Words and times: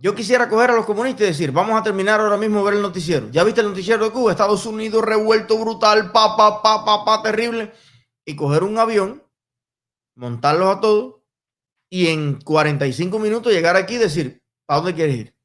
Yo 0.00 0.14
quisiera 0.14 0.48
coger 0.48 0.70
a 0.70 0.74
los 0.74 0.86
comunistas 0.86 1.22
y 1.22 1.26
decir, 1.26 1.52
vamos 1.52 1.78
a 1.78 1.82
terminar 1.82 2.20
ahora 2.20 2.38
mismo 2.38 2.64
ver 2.64 2.74
el 2.74 2.82
noticiero. 2.82 3.28
¿Ya 3.30 3.44
viste 3.44 3.60
el 3.60 3.68
noticiero 3.68 4.02
de 4.02 4.10
Cuba? 4.10 4.30
Estados 4.30 4.64
Unidos 4.64 5.04
revuelto, 5.04 5.58
brutal, 5.58 6.10
pa, 6.10 6.38
pa, 6.38 6.62
pa, 6.62 6.86
pa, 6.86 7.04
pa, 7.04 7.22
terrible. 7.22 7.74
Y 8.24 8.34
coger 8.34 8.62
un 8.62 8.78
avión, 8.78 9.22
montarlos 10.14 10.74
a 10.74 10.80
todos 10.80 11.16
y 11.90 12.06
en 12.06 12.40
45 12.40 13.18
minutos 13.18 13.52
llegar 13.52 13.76
aquí 13.76 13.96
y 13.96 13.98
decir, 13.98 14.42
¿para 14.64 14.80
dónde 14.80 14.94
quieres 14.94 15.16
ir? 15.16 15.36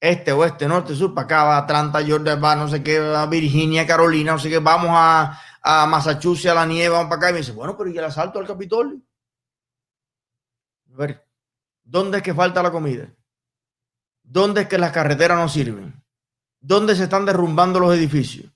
Este, 0.00 0.32
oeste, 0.32 0.66
norte, 0.66 0.94
sur, 0.94 1.12
para 1.12 1.26
acá, 1.26 1.44
va 1.44 1.58
Atlanta, 1.58 2.02
Georgia, 2.02 2.36
va 2.36 2.56
no 2.56 2.66
sé 2.66 2.82
qué, 2.82 2.98
va 2.98 3.26
Virginia, 3.26 3.86
Carolina, 3.86 4.32
no 4.32 4.38
sé 4.38 4.48
qué, 4.48 4.58
vamos 4.58 4.90
a, 4.94 5.38
a 5.60 5.86
Massachusetts, 5.86 6.50
a 6.50 6.54
la 6.54 6.64
nieve, 6.64 6.88
vamos 6.88 7.10
para 7.10 7.16
acá. 7.16 7.30
Y 7.30 7.32
me 7.34 7.38
dice, 7.40 7.52
bueno, 7.52 7.76
pero 7.76 7.90
¿y 7.90 7.98
el 7.98 8.04
asalto 8.04 8.38
al 8.38 8.46
Capitolio? 8.46 9.02
A 10.94 10.96
ver, 10.96 11.28
¿dónde 11.82 12.18
es 12.18 12.22
que 12.22 12.32
falta 12.32 12.62
la 12.62 12.70
comida? 12.70 13.14
¿Dónde 14.30 14.60
es 14.60 14.68
que 14.68 14.78
las 14.78 14.92
carreteras 14.92 15.36
no 15.36 15.48
sirven? 15.48 16.04
¿Dónde 16.60 16.94
se 16.94 17.02
están 17.02 17.26
derrumbando 17.26 17.80
los 17.80 17.92
edificios? 17.92 18.48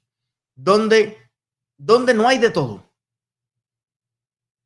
¿Dónde, 0.54 1.32
dónde 1.76 2.14
no 2.14 2.28
hay 2.28 2.38
de 2.38 2.50
todo? 2.50 2.88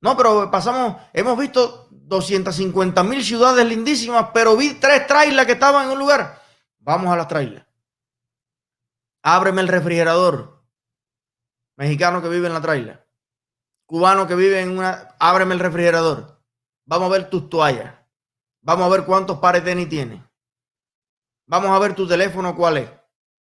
No, 0.03 0.19
pero 0.19 0.51
pasamos, 0.51 1.01
hemos 1.15 1.39
visto 1.39 1.89
250 1.91 3.03
mil 3.05 3.25
ciudades 3.25 3.65
lindísimas, 3.65 4.29
pero 4.35 4.55
vi 4.55 4.75
tres 4.75 5.07
trailers 5.07 5.47
que 5.47 5.55
estaban 5.55 5.87
en 5.87 5.93
un 5.93 5.99
lugar. 5.99 6.43
Vamos 6.79 7.11
a 7.11 7.17
las 7.17 7.27
trailers. 7.27 7.65
Ábreme 9.23 9.63
el 9.63 9.69
refrigerador. 9.69 10.63
Mexicano 11.79 12.21
que 12.21 12.29
vive 12.29 12.49
en 12.49 12.53
la 12.53 12.61
trailer. 12.61 13.09
Cubano 13.87 14.27
que 14.27 14.35
vive 14.35 14.61
en 14.61 14.77
una. 14.77 15.17
Ábreme 15.19 15.55
el 15.55 15.61
refrigerador. 15.61 16.39
Vamos 16.85 17.09
a 17.09 17.13
ver 17.13 17.31
tus 17.31 17.49
toallas. 17.49 17.95
Vamos 18.61 18.85
a 18.85 18.91
ver 18.91 19.07
cuántos 19.07 19.39
pares 19.39 19.65
de 19.65 19.71
tenis 19.71 19.89
tienes. 19.89 20.28
Vamos 21.49 21.71
a 21.71 21.79
ver 21.79 21.95
tu 21.95 22.07
teléfono 22.07 22.55
cuál 22.55 22.77
es. 22.77 22.91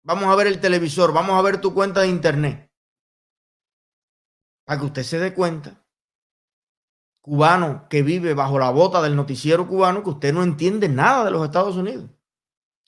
Vamos 0.05 0.27
a 0.27 0.37
ver 0.37 0.47
el 0.47 0.60
televisor. 0.60 1.12
Vamos 1.12 1.36
a 1.36 1.42
ver 1.42 1.61
tu 1.61 1.75
cuenta 1.75 2.00
de 2.00 2.08
internet. 2.08 2.70
Para 4.64 4.81
que 4.81 4.86
usted 4.86 5.03
se 5.03 5.19
dé 5.19 5.34
cuenta, 5.34 5.84
cubano 7.20 7.89
que 7.89 8.03
vive 8.03 8.34
bajo 8.34 8.58
la 8.58 8.70
bota 8.70 9.03
del 9.03 9.14
noticiero 9.16 9.66
cubano, 9.66 10.03
que 10.03 10.11
usted 10.11 10.33
no 10.33 10.42
entiende 10.42 10.89
nada 10.89 11.25
de 11.25 11.31
los 11.33 11.44
Estados 11.44 11.77
Unidos. 11.77 12.08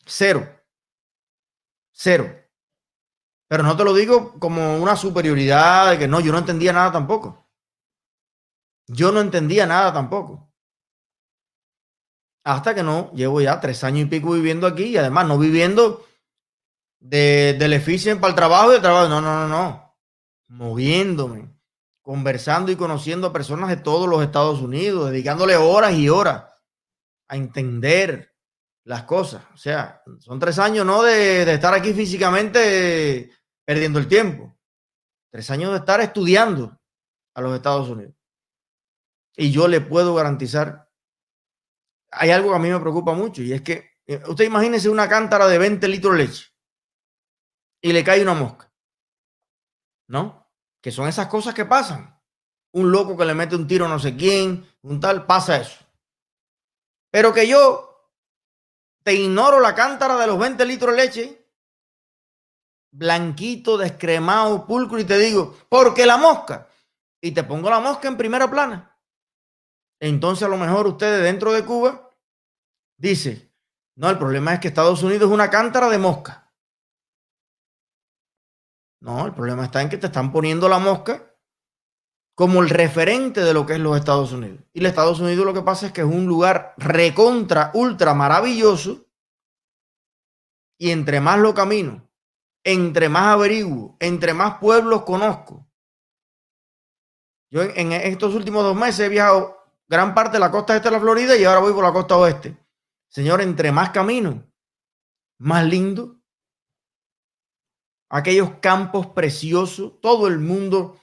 Cero. 0.06 0.48
Cero. 1.92 2.32
Pero 3.48 3.62
no 3.64 3.76
te 3.76 3.84
lo 3.84 3.94
digo 3.94 4.38
como 4.38 4.78
una 4.78 4.94
superioridad 4.94 5.90
de 5.90 5.98
que 5.98 6.08
no, 6.08 6.20
yo 6.20 6.30
no 6.30 6.38
entendía 6.38 6.72
nada 6.72 6.92
tampoco. 6.92 7.48
Yo 8.86 9.10
no 9.10 9.20
entendía 9.20 9.66
nada 9.66 9.92
tampoco 9.92 10.47
hasta 12.48 12.74
que 12.74 12.82
no, 12.82 13.12
llevo 13.12 13.42
ya 13.42 13.60
tres 13.60 13.84
años 13.84 14.06
y 14.06 14.10
pico 14.10 14.32
viviendo 14.32 14.66
aquí 14.66 14.84
y 14.84 14.96
además 14.96 15.26
no 15.26 15.36
viviendo 15.36 16.06
de, 16.98 17.54
del 17.58 17.74
eficien 17.74 18.20
para 18.20 18.30
el 18.30 18.36
trabajo 18.36 18.72
y 18.72 18.76
el 18.76 18.80
trabajo. 18.80 19.06
No, 19.06 19.20
no, 19.20 19.46
no, 19.46 19.48
no. 19.48 19.94
Moviéndome, 20.46 21.54
conversando 22.00 22.72
y 22.72 22.76
conociendo 22.76 23.26
a 23.26 23.32
personas 23.34 23.68
de 23.68 23.76
todos 23.76 24.08
los 24.08 24.22
Estados 24.22 24.62
Unidos, 24.62 25.10
dedicándole 25.10 25.56
horas 25.56 25.92
y 25.92 26.08
horas 26.08 26.44
a 27.28 27.36
entender 27.36 28.34
las 28.84 29.02
cosas. 29.02 29.44
O 29.52 29.58
sea, 29.58 30.02
son 30.18 30.38
tres 30.38 30.58
años 30.58 30.86
no 30.86 31.02
de, 31.02 31.44
de 31.44 31.52
estar 31.52 31.74
aquí 31.74 31.92
físicamente 31.92 33.30
perdiendo 33.66 33.98
el 33.98 34.08
tiempo. 34.08 34.56
Tres 35.30 35.50
años 35.50 35.72
de 35.72 35.80
estar 35.80 36.00
estudiando 36.00 36.80
a 37.34 37.42
los 37.42 37.54
Estados 37.54 37.90
Unidos. 37.90 38.14
Y 39.36 39.50
yo 39.50 39.68
le 39.68 39.82
puedo 39.82 40.14
garantizar 40.14 40.87
hay 42.10 42.30
algo 42.30 42.50
que 42.50 42.56
a 42.56 42.60
mí 42.60 42.70
me 42.70 42.80
preocupa 42.80 43.12
mucho 43.12 43.42
y 43.42 43.52
es 43.52 43.62
que 43.62 43.98
eh, 44.06 44.22
usted 44.26 44.44
imagínese 44.44 44.88
una 44.88 45.08
cántara 45.08 45.46
de 45.46 45.58
20 45.58 45.86
litros 45.88 46.16
de 46.16 46.24
leche 46.24 46.46
y 47.82 47.92
le 47.92 48.02
cae 48.02 48.22
una 48.22 48.34
mosca. 48.34 48.72
¿No? 50.08 50.50
Que 50.80 50.90
son 50.90 51.08
esas 51.08 51.26
cosas 51.26 51.54
que 51.54 51.66
pasan. 51.66 52.18
Un 52.72 52.90
loco 52.90 53.16
que 53.16 53.24
le 53.24 53.34
mete 53.34 53.56
un 53.56 53.66
tiro 53.66 53.86
a 53.86 53.88
no 53.88 53.98
sé 53.98 54.16
quién, 54.16 54.66
un 54.82 55.00
tal, 55.00 55.26
pasa 55.26 55.58
eso. 55.58 55.84
Pero 57.10 57.32
que 57.32 57.46
yo 57.46 57.88
te 59.02 59.14
ignoro 59.14 59.60
la 59.60 59.74
cántara 59.74 60.16
de 60.16 60.26
los 60.26 60.38
20 60.38 60.64
litros 60.64 60.94
de 60.94 61.02
leche, 61.02 61.46
blanquito, 62.90 63.76
descremado, 63.76 64.66
pulcro, 64.66 64.98
y 64.98 65.04
te 65.04 65.18
digo, 65.18 65.56
porque 65.68 66.06
la 66.06 66.16
mosca. 66.16 66.68
Y 67.20 67.32
te 67.32 67.42
pongo 67.44 67.68
la 67.70 67.80
mosca 67.80 68.08
en 68.08 68.16
primera 68.16 68.50
plana. 68.50 68.97
Entonces 70.00 70.44
a 70.44 70.48
lo 70.48 70.56
mejor 70.56 70.86
ustedes 70.86 71.22
dentro 71.22 71.52
de 71.52 71.64
Cuba 71.64 72.10
dice, 72.96 73.52
no, 73.96 74.08
el 74.10 74.18
problema 74.18 74.54
es 74.54 74.60
que 74.60 74.68
Estados 74.68 75.02
Unidos 75.02 75.28
es 75.28 75.34
una 75.34 75.50
cántara 75.50 75.88
de 75.88 75.98
mosca. 75.98 76.52
No, 79.00 79.26
el 79.26 79.34
problema 79.34 79.64
está 79.64 79.82
en 79.82 79.88
que 79.88 79.98
te 79.98 80.06
están 80.06 80.32
poniendo 80.32 80.68
la 80.68 80.78
mosca 80.78 81.24
como 82.36 82.62
el 82.62 82.70
referente 82.70 83.42
de 83.42 83.52
lo 83.52 83.66
que 83.66 83.72
es 83.72 83.80
los 83.80 83.96
Estados 83.96 84.32
Unidos. 84.32 84.60
Y 84.72 84.80
los 84.80 84.90
Estados 84.90 85.18
Unidos 85.18 85.44
lo 85.44 85.54
que 85.54 85.62
pasa 85.62 85.86
es 85.86 85.92
que 85.92 86.02
es 86.02 86.06
un 86.06 86.26
lugar 86.26 86.74
recontra, 86.76 87.72
ultra 87.74 88.14
maravilloso. 88.14 89.06
Y 90.78 90.92
entre 90.92 91.20
más 91.20 91.40
lo 91.40 91.52
camino, 91.54 92.08
entre 92.62 93.08
más 93.08 93.34
averiguo, 93.34 93.96
entre 93.98 94.34
más 94.34 94.58
pueblos 94.58 95.02
conozco. 95.02 95.66
Yo 97.50 97.62
en, 97.62 97.92
en 97.92 97.92
estos 97.92 98.36
últimos 98.36 98.62
dos 98.62 98.76
meses 98.76 99.00
he 99.00 99.08
viajado 99.08 99.57
gran 99.88 100.14
parte 100.14 100.32
de 100.32 100.40
la 100.40 100.50
costa 100.50 100.76
este 100.76 100.88
de 100.88 100.96
la 100.96 101.00
Florida 101.00 101.36
y 101.36 101.44
ahora 101.44 101.60
voy 101.60 101.72
por 101.72 101.84
la 101.84 101.92
costa 101.92 102.16
oeste. 102.16 102.56
Señor, 103.08 103.40
entre 103.40 103.72
más 103.72 103.90
camino, 103.90 104.44
más 105.38 105.64
lindo. 105.64 106.20
Aquellos 108.10 108.52
campos 108.60 109.08
preciosos, 109.08 110.00
todo 110.00 110.28
el 110.28 110.38
mundo 110.38 110.98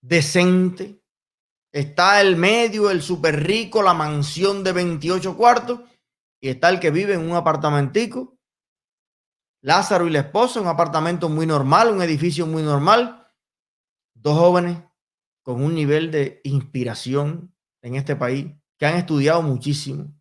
decente. 0.00 1.02
Está 1.72 2.20
el 2.20 2.36
medio, 2.36 2.90
el 2.90 3.02
súper 3.02 3.44
rico, 3.44 3.82
la 3.82 3.94
mansión 3.94 4.64
de 4.64 4.72
28 4.72 5.36
cuartos. 5.36 5.80
Y 6.40 6.48
está 6.48 6.70
el 6.70 6.80
que 6.80 6.90
vive 6.90 7.14
en 7.14 7.30
un 7.30 7.36
apartamentico. 7.36 8.38
Lázaro 9.62 10.06
y 10.06 10.10
la 10.10 10.20
esposa, 10.20 10.60
un 10.60 10.68
apartamento 10.68 11.28
muy 11.28 11.46
normal, 11.46 11.90
un 11.90 12.02
edificio 12.02 12.46
muy 12.46 12.62
normal. 12.62 13.30
Dos 14.14 14.38
jóvenes 14.38 14.78
con 15.42 15.62
un 15.62 15.74
nivel 15.74 16.10
de 16.10 16.40
inspiración 16.44 17.49
en 17.82 17.94
este 17.94 18.16
país, 18.16 18.52
que 18.78 18.86
han 18.86 18.96
estudiado 18.96 19.42
muchísimo, 19.42 20.12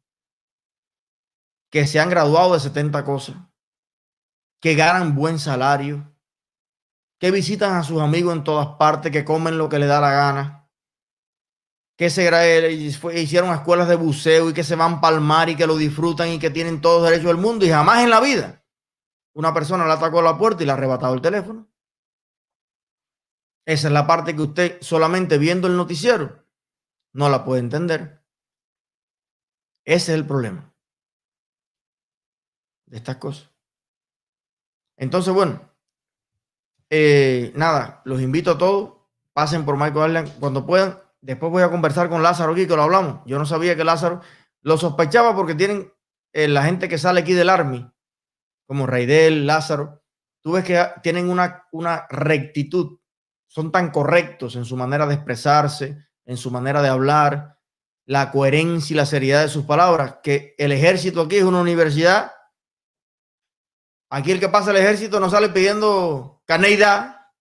que 1.72 1.86
se 1.88 2.00
han 2.00 2.10
graduado 2.10 2.54
de 2.54 2.60
70 2.60 3.04
cosas, 3.04 3.36
que 4.62 4.76
ganan 4.76 5.16
buen 5.16 5.40
salario, 5.40 6.14
que 7.20 7.32
visitan 7.32 7.74
a 7.74 7.84
sus 7.84 8.02
amigos 8.02 8.36
en 8.36 8.44
todas 8.44 8.68
partes, 8.78 9.12
que 9.12 9.26
comen 9.26 9.58
lo 9.58 9.70
que 9.70 9.80
les 9.80 9.90
da 9.90 10.02
la 10.02 10.12
gana, 10.12 10.70
que 11.98 12.10
se 12.10 12.72
hicieron 13.16 13.54
escuelas 13.54 13.90
de 13.90 13.96
buceo 13.96 14.50
y 14.50 14.54
que 14.54 14.64
se 14.64 14.76
van 14.76 15.02
para 15.02 15.18
el 15.18 15.22
mar 15.22 15.50
y 15.50 15.56
que 15.58 15.68
lo 15.68 15.76
disfrutan 15.76 16.30
y 16.30 16.40
que 16.40 16.50
tienen 16.50 16.80
todos 16.80 17.02
los 17.02 17.10
derechos 17.10 17.28
del 17.28 17.38
mundo 17.38 17.66
y 17.66 17.70
jamás 17.70 18.04
en 18.04 18.10
la 18.10 18.22
vida 18.22 18.60
una 19.34 19.54
persona 19.54 19.86
le 19.86 19.94
atacó 19.94 20.22
la 20.22 20.38
puerta 20.38 20.64
y 20.64 20.66
le 20.66 20.72
ha 20.72 20.76
arrebatado 20.76 21.14
el 21.14 21.22
teléfono. 21.22 21.72
Esa 23.66 23.88
es 23.88 23.94
la 23.94 24.08
parte 24.08 24.36
que 24.36 24.42
usted 24.42 24.82
solamente 24.82 25.38
viendo 25.38 25.68
el 25.68 25.78
noticiero 25.78 26.46
no 27.14 27.30
la 27.30 27.44
puede 27.44 27.62
entender. 27.62 28.24
Ese 29.86 30.14
es 30.14 30.20
el 30.20 30.26
problema 30.26 30.74
de 32.86 32.98
estas 32.98 33.18
cosas. 33.18 33.52
Entonces, 34.98 35.34
bueno, 35.34 35.62
eh, 36.90 37.52
nada, 37.56 38.02
los 38.06 38.22
invito 38.22 38.52
a 38.52 38.58
todos, 38.58 38.98
pasen 39.34 39.66
por 39.66 39.78
Michael 39.78 40.10
Island 40.10 40.40
cuando 40.40 40.66
puedan. 40.66 41.00
Después 41.22 41.52
voy 41.52 41.64
a 41.64 41.70
conversar 41.70 42.10
con 42.10 42.24
Lázaro 42.24 42.54
aquí, 42.54 42.68
que 42.68 42.76
lo 42.76 42.84
hablamos. 42.84 43.22
Yo 43.26 43.38
no 43.38 43.46
sabía 43.46 43.76
que 43.76 43.84
Lázaro 43.84 44.22
lo 44.62 44.78
sospechaba 44.78 45.36
porque 45.36 45.56
tienen 45.56 45.94
eh, 46.34 46.48
la 46.48 46.64
gente 46.64 46.90
que 46.90 46.98
sale 46.98 47.22
aquí 47.22 47.34
del 47.34 47.50
Army, 47.50 47.90
como 48.68 48.88
Raidel, 48.88 49.48
Lázaro. 49.48 50.04
Tú 50.42 50.54
ves 50.54 50.64
que 50.64 50.86
tienen 51.04 51.30
una, 51.30 51.68
una 51.72 52.08
rectitud, 52.10 53.00
son 53.48 53.72
tan 53.72 53.92
correctos 53.92 54.56
en 54.56 54.66
su 54.66 54.78
manera 54.78 55.06
de 55.06 55.16
expresarse, 55.16 56.09
en 56.30 56.38
su 56.38 56.52
manera 56.52 56.84
de 56.84 56.90
hablar, 56.90 57.58
la 58.06 58.30
coherencia 58.30 58.94
y 58.94 58.98
la 58.98 59.08
seriedad 59.08 59.42
de 59.42 59.50
sus 59.50 59.66
palabras, 59.66 60.18
que 60.22 60.54
el 60.60 60.72
ejército 60.72 61.22
aquí 61.22 61.38
es 61.38 61.44
una 61.44 61.60
universidad. 61.60 62.32
Aquí 64.12 64.32
el 64.32 64.40
que 64.40 64.48
pasa 64.48 64.70
el 64.70 64.78
ejército 64.78 65.20
no 65.20 65.28
sale 65.32 65.50
pidiendo 65.50 66.44
caneida. 66.46 67.34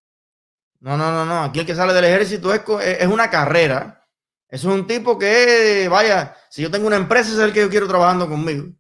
No, 0.81 0.97
no, 0.97 1.13
no, 1.13 1.27
no. 1.27 1.45
Aquí 1.45 1.61
el 1.61 1.67
que 1.67 1.75
sale 1.75 1.93
del 1.93 2.07
ejército 2.07 2.55
es, 2.55 2.63
es 2.81 3.07
una 3.07 3.29
carrera. 3.29 4.09
es 4.49 4.65
un 4.65 4.87
tipo 4.87 5.19
que, 5.19 5.87
vaya, 5.91 6.35
si 6.49 6.63
yo 6.63 6.71
tengo 6.71 6.87
una 6.87 6.97
empresa, 6.97 7.31
es 7.33 7.39
el 7.41 7.53
que 7.53 7.61
yo 7.61 7.69
quiero 7.69 7.89
trabajando 7.89 8.27
conmigo. 8.27 8.73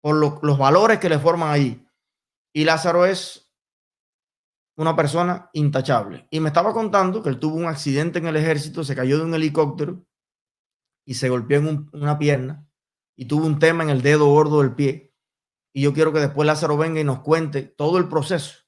Por 0.00 0.42
los 0.42 0.58
valores 0.58 0.98
que 0.98 1.08
le 1.08 1.20
forman 1.20 1.52
allí. 1.52 1.88
Y 2.52 2.64
Lázaro 2.64 3.06
es 3.06 3.45
una 4.76 4.94
persona 4.94 5.50
intachable. 5.54 6.26
Y 6.30 6.40
me 6.40 6.48
estaba 6.48 6.72
contando 6.72 7.22
que 7.22 7.30
él 7.30 7.38
tuvo 7.38 7.56
un 7.56 7.66
accidente 7.66 8.18
en 8.18 8.26
el 8.26 8.36
ejército, 8.36 8.84
se 8.84 8.94
cayó 8.94 9.18
de 9.18 9.24
un 9.24 9.34
helicóptero 9.34 10.04
y 11.04 11.14
se 11.14 11.28
golpeó 11.28 11.58
en 11.58 11.88
una 11.92 12.18
pierna 12.18 12.66
y 13.16 13.24
tuvo 13.24 13.46
un 13.46 13.58
tema 13.58 13.82
en 13.82 13.90
el 13.90 14.02
dedo 14.02 14.26
gordo 14.26 14.60
del 14.60 14.74
pie. 14.74 15.14
Y 15.72 15.82
yo 15.82 15.92
quiero 15.92 16.12
que 16.12 16.20
después 16.20 16.46
Lázaro 16.46 16.76
venga 16.76 17.00
y 17.00 17.04
nos 17.04 17.20
cuente 17.20 17.62
todo 17.62 17.98
el 17.98 18.08
proceso, 18.08 18.60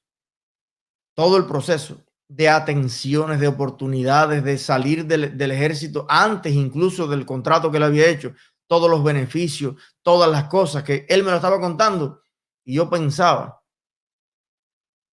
todo 1.15 1.37
el 1.37 1.47
proceso 1.47 2.05
de 2.29 2.49
atenciones, 2.49 3.41
de 3.41 3.49
oportunidades, 3.49 4.45
de 4.45 4.59
salir 4.59 5.07
del, 5.07 5.51
ejército 5.51 6.07
antes 6.09 6.53
incluso 6.53 7.07
del 7.07 7.25
contrato 7.25 7.71
que 7.71 7.79
le 7.79 7.87
había 7.87 8.09
hecho, 8.09 8.35
todos 8.67 8.91
los 8.91 9.03
beneficios, 9.03 9.77
todas 10.03 10.31
las 10.31 10.45
cosas 10.45 10.83
que 10.83 11.07
él 11.09 11.25
me 11.25 11.31
lo 11.31 11.37
estaba 11.37 11.59
contando. 11.59 12.23
Y 12.65 12.75
yo 12.75 12.91
pensaba 12.91 13.58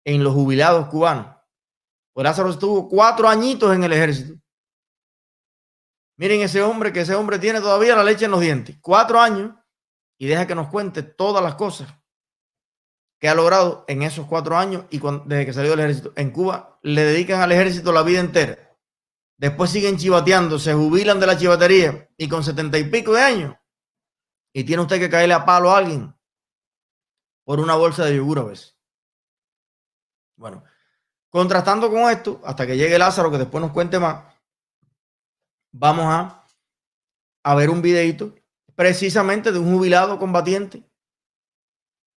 en 0.05 0.23
los 0.23 0.35
jubilados 0.35 0.89
cubanos. 0.89 1.35
Lázaro 2.15 2.51
estuvo 2.51 2.89
cuatro 2.89 3.29
añitos 3.29 3.75
en 3.75 3.85
el 3.85 3.93
ejército. 3.93 4.41
Miren 6.17 6.43
ese 6.43 6.62
hombre, 6.62 6.93
que 6.93 7.01
ese 7.01 7.15
hombre 7.15 7.39
tiene 7.39 7.61
todavía 7.61 7.97
la 7.97 8.05
leche 8.05 8.27
en 8.27 8.31
los 8.31 8.41
dientes. 8.41 8.77
Cuatro 8.81 9.21
años 9.21 9.53
y 10.17 10.27
deja 10.27 10.47
que 10.47 10.55
nos 10.55 10.69
cuente 10.69 11.03
todas 11.03 11.43
las 11.43 11.56
cosas 11.56 11.93
que 13.19 13.29
ha 13.29 13.35
logrado 13.35 13.85
en 13.89 14.03
esos 14.03 14.27
cuatro 14.27 14.56
años 14.56 14.85
y 14.91 15.01
desde 15.25 15.47
que 15.47 15.53
salió 15.53 15.71
del 15.71 15.81
ejército. 15.81 16.12
En 16.15 16.31
Cuba 16.31 16.79
le 16.83 17.05
dedican 17.05 17.41
al 17.41 17.53
ejército 17.53 17.93
la 17.93 18.03
vida 18.03 18.21
entera. 18.21 18.79
Después 19.37 19.71
siguen 19.71 19.97
chivateando, 19.97 20.59
se 20.59 20.75
jubilan 20.75 21.19
de 21.19 21.27
la 21.27 21.37
chivatería 21.37 22.09
y 22.17 22.29
con 22.29 22.45
setenta 22.45 22.79
y 22.79 22.85
pico 22.85 23.12
de 23.12 23.23
años. 23.23 23.57
Y 24.53 24.62
tiene 24.62 24.83
usted 24.83 25.00
que 25.00 25.11
caerle 25.11 25.35
a 25.35 25.45
palo 25.45 25.71
a 25.71 25.79
alguien 25.79 26.15
por 27.45 27.59
una 27.59 27.75
bolsa 27.75 28.05
de 28.05 28.17
yogur 28.17 28.39
a 28.39 28.45
veces. 28.45 28.74
Bueno, 30.37 30.65
contrastando 31.29 31.91
con 31.91 32.11
esto, 32.11 32.41
hasta 32.45 32.67
que 32.67 32.77
llegue 32.77 32.99
Lázaro, 32.99 33.31
que 33.31 33.39
después 33.39 33.63
nos 33.63 33.73
cuente 33.73 33.99
más, 33.99 34.25
vamos 35.73 36.07
a, 37.45 37.55
ver 37.57 37.71
un 37.71 37.83
videito 37.83 38.35
precisamente 38.75 39.53
de 39.53 39.59
un 39.59 39.75
jubilado 39.75 40.19
combatiente 40.19 40.83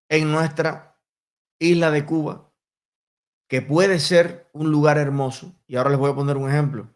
en 0.10 0.32
nuestra 0.32 1.00
isla 1.60 1.92
de 1.92 2.06
Cuba, 2.06 2.52
que 3.48 3.62
puede 3.62 4.00
ser 4.00 4.50
un 4.54 4.72
lugar 4.72 4.98
hermoso. 4.98 5.54
Y 5.68 5.76
ahora 5.76 5.90
les 5.90 6.00
voy 6.00 6.12
a 6.12 6.16
poner 6.16 6.38
un 6.38 6.50
ejemplo 6.50 6.88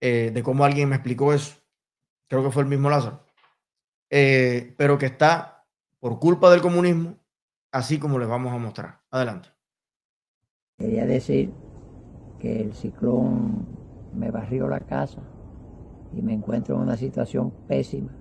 eh, 0.00 0.30
de 0.32 0.42
cómo 0.42 0.64
alguien 0.64 0.88
me 0.88 0.96
explicó 0.96 1.32
eso. 1.32 1.56
Creo 2.28 2.42
que 2.42 2.50
fue 2.50 2.62
el 2.62 2.68
mismo 2.68 2.90
Lázaro. 2.90 3.24
Eh, 4.10 4.74
pero 4.76 4.98
que 4.98 5.06
está 5.06 5.66
por 5.98 6.18
culpa 6.18 6.50
del 6.50 6.60
comunismo, 6.60 7.18
así 7.72 7.98
como 7.98 8.18
les 8.18 8.28
vamos 8.28 8.52
a 8.52 8.58
mostrar. 8.58 9.02
Adelante. 9.10 9.55
Quería 10.78 11.06
decir 11.06 11.50
que 12.38 12.60
el 12.60 12.74
ciclón 12.74 13.66
me 14.14 14.30
barrió 14.30 14.68
la 14.68 14.80
casa 14.80 15.22
y 16.14 16.20
me 16.20 16.34
encuentro 16.34 16.76
en 16.76 16.82
una 16.82 16.98
situación 16.98 17.50
pésima, 17.66 18.12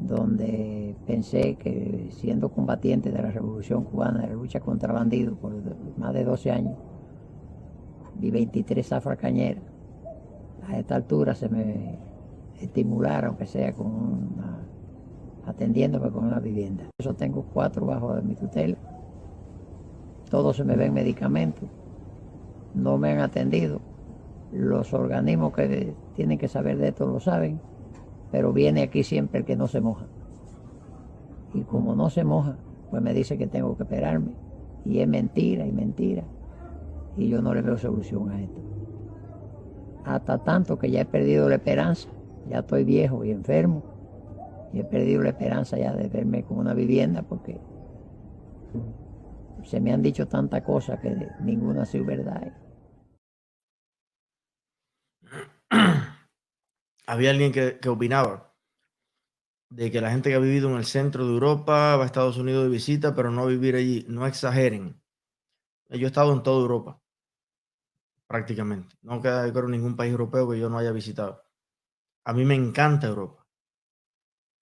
donde 0.00 0.96
pensé 1.06 1.56
que 1.56 2.08
siendo 2.12 2.48
combatiente 2.48 3.10
de 3.10 3.20
la 3.20 3.30
Revolución 3.30 3.84
Cubana, 3.84 4.22
de 4.22 4.28
la 4.28 4.32
lucha 4.32 4.60
contra 4.60 4.94
bandidos 4.94 5.36
por 5.36 5.52
más 5.98 6.14
de 6.14 6.24
12 6.24 6.50
años, 6.50 6.78
vi 8.18 8.30
23 8.30 8.86
zafras 8.86 9.18
cañeras, 9.18 9.64
a 10.66 10.78
esta 10.78 10.94
altura 10.94 11.34
se 11.34 11.50
me 11.50 11.98
estimulara, 12.58 13.28
aunque 13.28 13.44
sea 13.44 13.74
con 13.74 13.86
una, 13.86 14.60
atendiéndome 15.44 16.10
con 16.10 16.24
una 16.24 16.40
vivienda. 16.40 16.84
Eso 16.98 17.12
tengo 17.12 17.44
cuatro 17.52 17.84
bajo 17.84 18.14
de 18.14 18.22
mi 18.22 18.34
tutela, 18.34 18.78
todos 20.32 20.56
se 20.56 20.64
me 20.64 20.76
ven 20.76 20.94
medicamentos, 20.94 21.68
no 22.72 22.96
me 22.96 23.12
han 23.12 23.18
atendido, 23.18 23.82
los 24.50 24.94
organismos 24.94 25.52
que 25.52 25.94
tienen 26.14 26.38
que 26.38 26.48
saber 26.48 26.78
de 26.78 26.88
esto 26.88 27.06
lo 27.06 27.20
saben, 27.20 27.60
pero 28.30 28.50
viene 28.50 28.80
aquí 28.80 29.02
siempre 29.02 29.40
el 29.40 29.44
que 29.44 29.56
no 29.56 29.66
se 29.66 29.82
moja. 29.82 30.06
Y 31.52 31.60
como 31.64 31.94
no 31.94 32.08
se 32.08 32.24
moja, 32.24 32.56
pues 32.90 33.02
me 33.02 33.12
dice 33.12 33.36
que 33.36 33.46
tengo 33.46 33.76
que 33.76 33.82
esperarme. 33.82 34.32
Y 34.86 35.00
es 35.00 35.06
mentira 35.06 35.66
y 35.66 35.72
mentira. 35.72 36.24
Y 37.18 37.28
yo 37.28 37.42
no 37.42 37.52
le 37.52 37.60
veo 37.60 37.76
solución 37.76 38.30
a 38.30 38.40
esto. 38.40 38.60
Hasta 40.06 40.38
tanto 40.38 40.78
que 40.78 40.90
ya 40.90 41.02
he 41.02 41.04
perdido 41.04 41.50
la 41.50 41.56
esperanza. 41.56 42.08
Ya 42.48 42.60
estoy 42.60 42.84
viejo 42.84 43.22
y 43.22 43.32
enfermo. 43.32 43.82
Y 44.72 44.80
he 44.80 44.84
perdido 44.84 45.20
la 45.24 45.28
esperanza 45.28 45.76
ya 45.76 45.92
de 45.92 46.08
verme 46.08 46.42
con 46.42 46.56
una 46.56 46.72
vivienda 46.72 47.20
porque 47.20 47.60
se 49.64 49.80
me 49.80 49.92
han 49.92 50.02
dicho 50.02 50.26
tantas 50.26 50.62
cosas 50.62 51.00
que 51.00 51.14
ninguna 51.40 51.84
sido 51.84 52.04
verdad. 52.04 52.52
había 57.06 57.30
alguien 57.30 57.52
que, 57.52 57.88
opinaba 57.88 58.54
de 59.70 59.90
que 59.90 60.00
la 60.00 60.10
gente 60.10 60.30
que 60.30 60.36
ha 60.36 60.40
vivido 60.40 60.68
en 60.70 60.76
el 60.76 60.84
centro 60.84 61.26
de 61.26 61.32
Europa 61.32 61.96
va 61.96 62.02
a 62.02 62.06
Estados 62.06 62.36
Unidos 62.36 62.64
de 62.64 62.70
visita, 62.70 63.14
pero 63.14 63.30
no 63.30 63.46
vivir 63.46 63.74
allí. 63.74 64.04
No 64.08 64.26
exageren. 64.26 65.02
Yo 65.88 66.06
he 66.06 66.06
estado 66.06 66.32
en 66.32 66.42
toda 66.42 66.60
Europa, 66.60 67.02
prácticamente. 68.26 68.96
No 69.02 69.20
queda, 69.20 69.46
yo 69.46 69.52
creo, 69.52 69.68
ningún 69.68 69.96
país 69.96 70.12
europeo 70.12 70.48
que 70.50 70.58
yo 70.58 70.68
no 70.68 70.78
haya 70.78 70.92
visitado. 70.92 71.44
A 72.24 72.32
mí 72.32 72.44
me 72.44 72.54
encanta 72.54 73.06
Europa. 73.08 73.46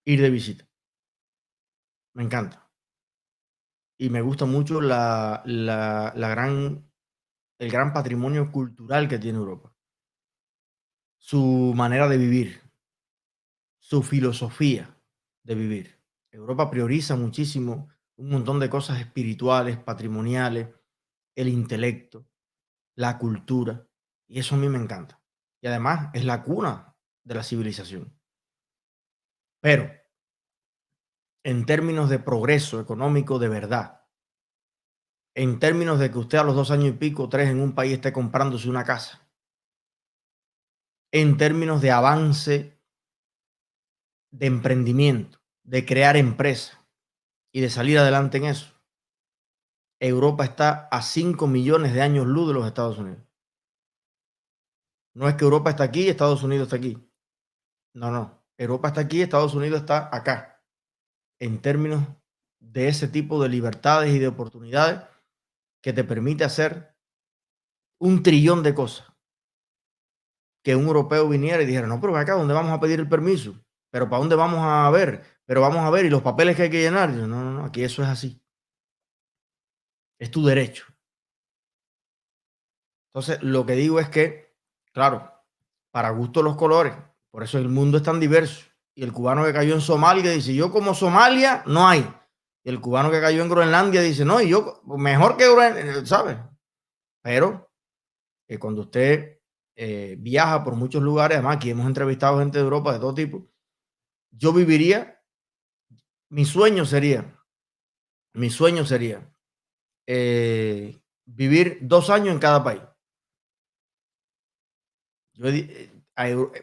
Ir 0.05 0.21
de 0.23 0.31
visita. 0.31 0.65
Me 2.15 2.25
encanta. 2.25 2.70
Y 4.01 4.09
me 4.09 4.23
gusta 4.23 4.47
mucho 4.47 4.81
la, 4.81 5.43
la, 5.45 6.15
gran, 6.15 6.91
el 7.59 7.71
gran 7.71 7.93
patrimonio 7.93 8.51
cultural 8.51 9.09
que 9.09 9.19
tiene 9.19 9.37
Europa 9.37 9.77
su 11.19 11.75
manera 11.77 12.09
de 12.09 12.17
vivir, 12.17 12.63
su 13.79 14.03
filosofía 14.03 14.99
de 15.45 15.55
vivir. 15.55 16.01
Europa 16.31 16.71
prioriza 16.71 17.15
muchísimo 17.15 17.91
un 18.17 18.31
montón 18.31 18.59
de 18.59 18.71
cosas 18.71 19.01
espirituales, 19.01 19.77
patrimoniales, 19.77 20.71
el 21.37 21.49
intelecto, 21.49 22.27
la 22.97 23.19
cultura, 23.19 23.87
y 24.27 24.39
eso 24.39 24.55
a 24.55 24.59
mí 24.59 24.71
me 24.71 24.79
encanta. 24.79 25.23
Y 25.61 25.67
además 25.67 26.09
es 26.15 26.25
la 26.25 26.43
cuna 26.43 26.97
de 27.23 27.35
la 27.35 27.43
civilización. 27.43 28.19
Pero, 29.61 29.91
en 31.43 31.67
términos 31.67 32.11
de 32.11 32.19
progreso 32.19 32.81
económico 32.81 33.39
de 33.39 33.49
verdad, 33.49 34.07
en 35.35 35.59
términos 35.59 35.99
de 35.99 36.11
que 36.11 36.19
usted 36.19 36.39
a 36.39 36.45
los 36.45 36.55
dos 36.55 36.71
años 36.71 36.89
y 36.89 36.93
pico, 36.93 37.29
tres 37.29 37.49
en 37.49 37.61
un 37.61 37.75
país 37.75 37.95
esté 37.95 38.13
comprándose 38.13 38.69
una 38.69 38.85
casa, 38.85 39.27
en 41.13 41.37
términos 41.37 41.81
de 41.81 41.91
avance, 41.91 42.81
de 44.31 44.47
emprendimiento, 44.47 45.41
de 45.65 45.85
crear 45.85 46.17
empresa 46.17 46.85
y 47.53 47.61
de 47.61 47.71
salir 47.71 47.99
adelante 47.99 48.39
en 48.39 48.45
eso. 48.45 48.75
Europa 50.01 50.45
está 50.45 50.89
a 50.91 51.03
5 51.03 51.47
millones 51.47 51.93
de 51.93 52.01
años 52.01 52.27
luz 52.27 52.49
de 52.49 52.55
los 52.55 52.67
Estados 52.67 52.99
Unidos. 52.99 53.23
No 55.15 55.29
es 55.29 55.35
que 55.35 55.45
Europa 55.45 55.71
está 55.71 55.85
aquí 55.85 56.05
y 56.05 56.09
Estados 56.09 56.43
Unidos 56.43 56.69
está 56.69 56.77
aquí. 56.77 56.97
No, 57.93 58.11
no. 58.11 58.43
Europa 58.57 58.89
está 58.89 59.03
aquí 59.03 59.19
y 59.19 59.23
Estados 59.23 59.55
Unidos 59.55 59.81
está 59.81 60.15
acá. 60.15 60.60
En 61.41 61.61
términos 61.61 62.07
de 62.61 62.89
ese 62.89 63.09
tipo 63.09 63.43
de 63.43 63.49
libertades 63.49 64.15
y 64.15 64.19
de 64.19 64.29
oportunidades 64.29 65.03
que 65.83 65.93
te 65.93 66.05
permite 66.05 66.45
hacer 66.45 66.95
un 67.99 68.23
trillón 68.23 68.63
de 68.63 68.75
cosas 68.75 69.11
que 70.63 70.77
un 70.77 70.87
europeo 70.87 71.29
viniera 71.29 71.63
y 71.63 71.67
dijera, 71.67 71.87
no, 71.87 72.01
pero 72.01 72.17
acá, 72.17 72.35
¿dónde 72.35 72.55
vamos 72.55 72.73
a 72.73 72.81
pedir 72.81 73.01
el 73.01 73.09
permiso? 73.09 73.55
¿Pero 73.91 74.09
para 74.09 74.21
dónde 74.21 74.37
vamos 74.37 74.61
a 74.63 74.91
ver? 74.91 75.25
Pero 75.47 75.61
vamos 75.61 75.81
a 75.81 75.91
ver, 75.91 76.05
¿y 76.05 76.11
los 76.11 76.23
papeles 76.23 76.57
que 76.57 76.65
hay 76.65 76.71
que 76.71 76.83
llenar? 76.83 77.11
no, 77.11 77.27
no, 77.27 77.51
no, 77.51 77.65
aquí 77.65 77.83
eso 77.83 78.03
es 78.03 78.09
así. 78.09 78.43
Es 80.19 80.31
tu 80.31 80.45
derecho. 80.45 80.85
Entonces, 83.09 83.43
lo 83.43 83.67
que 83.67 83.73
digo 83.73 83.99
es 83.99 84.09
que, 84.09 84.55
claro, 84.93 85.33
para 85.91 86.11
gusto 86.11 86.43
los 86.43 86.57
colores, 86.57 86.95
por 87.31 87.43
eso 87.43 87.59
el 87.59 87.69
mundo 87.69 87.97
es 87.97 88.05
tan 88.05 88.21
diverso. 88.21 88.70
Y 88.95 89.03
el 89.03 89.13
cubano 89.13 89.45
que 89.45 89.53
cayó 89.53 89.75
en 89.75 89.81
Somalia 89.81 90.33
dice, 90.33 90.55
yo 90.55 90.71
como 90.71 90.95
Somalia 90.95 91.63
no 91.67 91.89
hay. 91.89 92.09
Y 92.63 92.69
el 92.69 92.81
cubano 92.81 93.11
que 93.11 93.21
cayó 93.21 93.43
en 93.43 93.49
Groenlandia 93.49 94.03
dice, 94.03 94.25
no, 94.25 94.41
y 94.41 94.51
yo 94.51 94.83
mejor 94.85 95.37
que 95.37 95.51
Groenlandia, 95.51 96.05
¿sabes? 96.05 96.37
Pero 97.23 97.71
eh, 98.49 98.59
cuando 98.59 98.83
usted 98.83 99.41
eh, 99.77 100.17
viaja 100.19 100.63
por 100.63 100.75
muchos 100.75 101.03
lugares, 101.03 101.39
además 101.39 101.57
aquí 101.57 101.71
hemos 101.71 101.87
entrevistado 101.87 102.39
gente 102.39 102.59
de 102.59 102.65
Europa 102.65 102.93
de 102.93 102.99
todo 102.99 103.15
tipo, 103.15 103.49
yo 104.31 104.53
viviría, 104.53 105.23
mi 106.29 106.45
sueño 106.45 106.85
sería, 106.85 107.37
mi 108.35 108.51
sueño 108.51 108.85
sería 108.85 109.29
eh, 110.07 111.01
vivir 111.25 111.79
dos 111.83 112.11
años 112.11 112.35
en 112.35 112.41
cada 112.41 112.63
país. 112.63 112.83
Eh, 115.43 115.91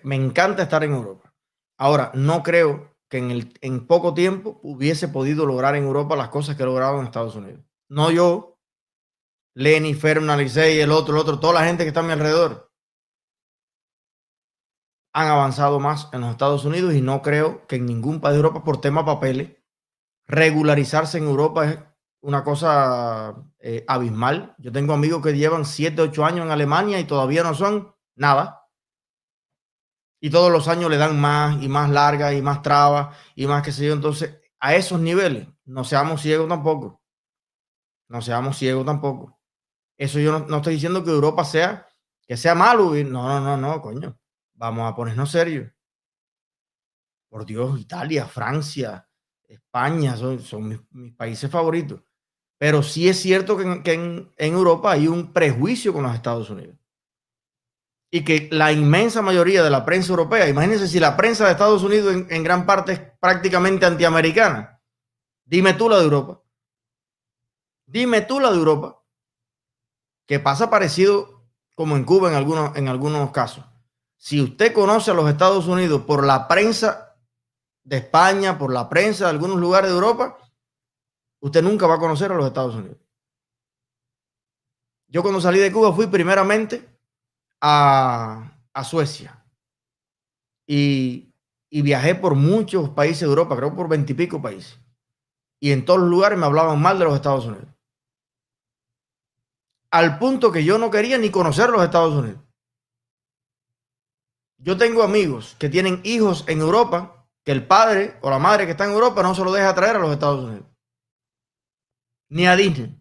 me 0.03 0.15
encanta 0.15 0.63
estar 0.63 0.83
en 0.83 0.91
Europa. 0.91 1.26
Ahora, 1.77 2.11
no 2.13 2.43
creo 2.43 2.95
que 3.09 3.19
en, 3.19 3.31
el, 3.31 3.53
en 3.61 3.87
poco 3.87 4.13
tiempo 4.13 4.59
hubiese 4.63 5.07
podido 5.07 5.45
lograr 5.45 5.75
en 5.75 5.83
Europa 5.83 6.15
las 6.15 6.29
cosas 6.29 6.55
que 6.55 6.63
he 6.63 6.65
logrado 6.65 6.99
en 6.99 7.05
Estados 7.05 7.35
Unidos. 7.35 7.61
No 7.87 8.11
yo, 8.11 8.59
Lenny, 9.53 9.93
Fernan, 9.93 10.39
Licey, 10.39 10.79
el 10.79 10.91
otro, 10.91 11.15
el 11.15 11.21
otro, 11.21 11.39
toda 11.39 11.53
la 11.53 11.65
gente 11.65 11.83
que 11.83 11.89
está 11.89 12.01
a 12.01 12.03
mi 12.03 12.11
alrededor 12.11 12.67
han 15.17 15.27
avanzado 15.29 15.79
más 15.79 16.09
en 16.13 16.21
los 16.21 16.29
Estados 16.29 16.63
Unidos 16.63 16.93
y 16.93 17.01
no 17.01 17.23
creo 17.23 17.65
que 17.65 17.77
en 17.77 17.87
ningún 17.87 18.21
país 18.21 18.33
de 18.33 18.37
Europa 18.37 18.63
por 18.63 18.79
tema 18.79 19.03
papeles 19.03 19.57
regularizarse 20.27 21.17
en 21.17 21.23
Europa 21.23 21.65
es 21.65 21.79
una 22.21 22.43
cosa 22.43 23.35
eh, 23.59 23.83
abismal. 23.87 24.55
Yo 24.59 24.71
tengo 24.71 24.93
amigos 24.93 25.23
que 25.23 25.35
llevan 25.35 25.65
7, 25.65 26.03
8 26.03 26.23
años 26.23 26.45
en 26.45 26.51
Alemania 26.51 26.99
y 26.99 27.05
todavía 27.05 27.41
no 27.41 27.55
son 27.55 27.95
nada. 28.15 28.66
Y 30.19 30.29
todos 30.29 30.51
los 30.51 30.67
años 30.67 30.89
le 30.89 30.97
dan 30.97 31.19
más 31.19 31.61
y 31.61 31.67
más 31.67 31.89
largas 31.89 32.33
y 32.33 32.41
más 32.41 32.61
trabas 32.61 33.15
y 33.35 33.45
más 33.45 33.63
que 33.63 33.71
sé 33.71 33.85
yo. 33.85 33.93
Entonces, 33.93 34.39
a 34.59 34.75
esos 34.75 34.99
niveles, 34.99 35.47
no 35.65 35.83
seamos 35.83 36.21
ciegos 36.21 36.47
tampoco. 36.47 37.01
No 38.09 38.21
seamos 38.21 38.57
ciegos 38.57 38.85
tampoco. 38.85 39.37
Eso 39.97 40.19
yo 40.19 40.39
no, 40.39 40.57
estoy 40.57 40.75
diciendo 40.75 41.03
que 41.03 41.11
Europa 41.11 41.43
sea, 41.43 41.87
que 42.25 42.37
sea 42.37 42.55
malo. 42.55 42.93
No, 42.93 43.03
no, 43.03 43.41
no, 43.41 43.57
no, 43.57 43.81
coño. 43.81 44.17
Vamos 44.53 44.91
a 44.91 44.95
ponernos 44.95 45.31
serios. 45.31 45.71
Por 47.29 47.45
Dios, 47.45 47.79
Italia, 47.79 48.25
Francia, 48.25 49.07
España 49.47 50.15
son, 50.15 50.87
mis, 50.91 51.13
países 51.13 51.49
favoritos. 51.49 52.01
Pero 52.57 52.81
sí 52.81 53.07
es 53.07 53.19
cierto 53.19 53.57
que, 53.57 53.93
en, 53.93 54.31
Europa 54.37 54.91
hay 54.91 55.07
un 55.07 55.31
prejuicio 55.31 55.93
con 55.93 56.03
los 56.03 56.15
Estados 56.15 56.49
Unidos. 56.49 56.77
Y 58.09 58.23
que 58.23 58.47
la 58.51 58.71
inmensa 58.71 59.21
mayoría 59.21 59.63
de 59.63 59.69
la 59.69 59.83
prensa 59.83 60.11
europea, 60.11 60.47
imagínense 60.47 60.87
si 60.87 60.99
la 60.99 61.17
prensa 61.17 61.45
de 61.45 61.51
Estados 61.51 61.83
Unidos 61.83 62.13
en, 62.13 62.27
en 62.29 62.43
gran 62.43 62.65
parte 62.65 62.93
es 62.93 63.01
prácticamente 63.19 63.85
antiamericana. 63.85 64.81
Dime 65.45 65.73
tú 65.73 65.89
la 65.89 65.97
de 65.97 66.03
Europa. 66.03 66.41
Dime 67.85 68.21
tú 68.21 68.39
la 68.39 68.51
de 68.51 68.57
Europa. 68.57 69.03
Que 70.25 70.39
pasa 70.39 70.69
parecido 70.69 71.37
como 71.75 71.95
en 71.95 72.05
Cuba 72.05 72.29
en 72.29 72.35
algunos, 72.35 72.75
en 72.75 72.87
algunos 72.87 73.31
casos. 73.31 73.63
Si 74.17 74.41
usted 74.41 74.73
conoce 74.73 75.11
a 75.11 75.13
los 75.13 75.29
Estados 75.29 75.67
Unidos 75.67 76.01
por 76.01 76.25
la 76.25 76.47
prensa 76.47 77.15
de 77.83 77.97
España, 77.97 78.57
por 78.57 78.73
la 78.73 78.89
prensa 78.89 79.25
de 79.25 79.29
algunos 79.29 79.57
lugares 79.57 79.89
de 79.89 79.95
Europa, 79.95 80.37
usted 81.39 81.61
nunca 81.61 81.87
va 81.87 81.95
a 81.95 81.99
conocer 81.99 82.31
a 82.31 82.35
los 82.35 82.47
Estados 82.47 82.75
Unidos. 82.75 82.97
Yo 85.07 85.21
cuando 85.21 85.39
salí 85.39 85.59
de 85.59 85.71
Cuba 85.71 85.93
fui 85.93 86.07
primeramente 86.07 86.96
a, 87.61 88.53
Suecia 88.83 89.43
y, 90.67 91.33
y, 91.69 91.81
viajé 91.81 92.13
por 92.13 92.35
muchos 92.35 92.89
países 92.89 93.21
de 93.21 93.27
Europa, 93.27 93.55
creo 93.55 93.75
por 93.75 93.89
veintipico 93.89 94.41
países. 94.41 94.79
Y 95.59 95.71
en 95.71 95.83
todos 95.83 95.99
los 96.01 96.09
lugares 96.09 96.37
me 96.37 96.45
hablaban 96.45 96.79
mal 96.79 96.99
de 96.99 97.05
los 97.05 97.15
Estados 97.15 97.45
Unidos. 97.45 97.67
Al 99.89 100.19
punto 100.19 100.51
que 100.51 100.63
yo 100.63 100.77
no 100.77 100.91
quería 100.91 101.17
ni 101.17 101.31
conocer 101.31 101.69
los 101.69 101.83
Estados 101.83 102.13
Unidos. 102.13 102.41
Yo 104.59 104.77
tengo 104.77 105.03
amigos 105.03 105.55
que 105.59 105.69
tienen 105.69 106.01
hijos 106.03 106.43
en 106.47 106.59
Europa 106.59 107.27
que 107.43 107.51
el 107.51 107.65
padre 107.65 108.17
o 108.21 108.29
la 108.29 108.39
madre 108.39 108.65
que 108.65 108.71
está 108.71 108.85
en 108.85 108.91
Europa 108.91 109.23
no 109.23 109.33
se 109.33 109.43
lo 109.43 109.51
deja 109.51 109.73
traer 109.73 109.95
a 109.95 109.99
los 109.99 110.11
Estados 110.11 110.43
Unidos. 110.43 110.65
Ni 112.29 112.45
a 112.45 112.55
Disney. 112.55 112.96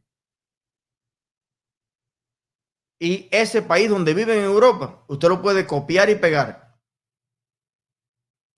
Y 2.98 3.28
ese 3.30 3.62
país 3.62 3.90
donde 3.90 4.14
viven 4.14 4.38
en 4.38 4.44
Europa, 4.44 5.04
usted 5.08 5.28
lo 5.28 5.42
puede 5.42 5.66
copiar 5.66 6.08
y 6.08 6.14
pegar 6.14 6.78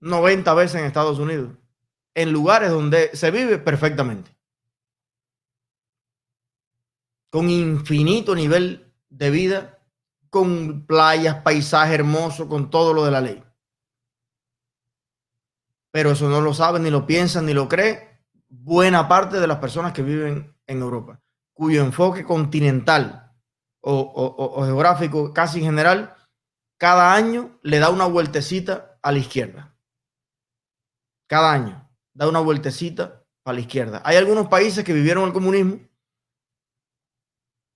90 0.01 0.55
veces 0.55 0.81
en 0.81 0.87
Estados 0.87 1.19
Unidos, 1.19 1.51
en 2.15 2.33
lugares 2.33 2.71
donde 2.71 3.15
se 3.17 3.31
vive 3.31 3.59
perfectamente. 3.59 4.31
Con 7.31 7.51
infinito 7.51 8.35
nivel 8.35 8.93
de 9.09 9.31
vida 9.31 9.79
con 10.31 10.87
playas, 10.87 11.43
paisaje 11.43 11.95
hermoso, 11.95 12.49
con 12.49 12.71
todo 12.71 12.93
lo 12.93 13.05
de 13.05 13.11
la 13.11 13.21
ley. 13.21 13.43
Pero 15.91 16.13
eso 16.13 16.29
no 16.29 16.41
lo 16.41 16.53
saben, 16.53 16.83
ni 16.83 16.91
lo 16.91 17.07
piensan, 17.07 17.47
ni 17.47 17.55
lo 17.55 17.69
cree 17.69 18.09
buena 18.49 19.09
parte 19.09 19.41
de 19.41 19.47
las 19.47 19.59
personas 19.59 19.93
que 19.93 20.03
viven 20.03 20.55
en 20.67 20.81
Europa, 20.81 21.21
cuyo 21.53 21.83
enfoque 21.83 22.25
continental 22.25 23.28
o, 23.81 24.65
geográfico 24.65 25.33
casi 25.33 25.59
en 25.59 25.67
general, 25.67 26.15
cada 26.79 27.15
año 27.15 27.59
le 27.63 27.79
da 27.79 27.91
una 27.91 28.07
vueltecita 28.07 28.99
a 29.03 29.13
la 29.13 29.19
izquierda. 29.19 29.77
Cada 31.29 31.53
año 31.53 31.91
da 32.15 32.29
una 32.29 32.41
vueltecita 32.41 33.25
a 33.45 33.53
la 33.53 33.61
izquierda. 33.61 34.03
Hay 34.05 34.17
algunos 34.17 34.49
países 34.49 34.85
que 34.85 34.93
vivieron 34.93 35.25
el 35.25 35.33
comunismo, 35.33 35.81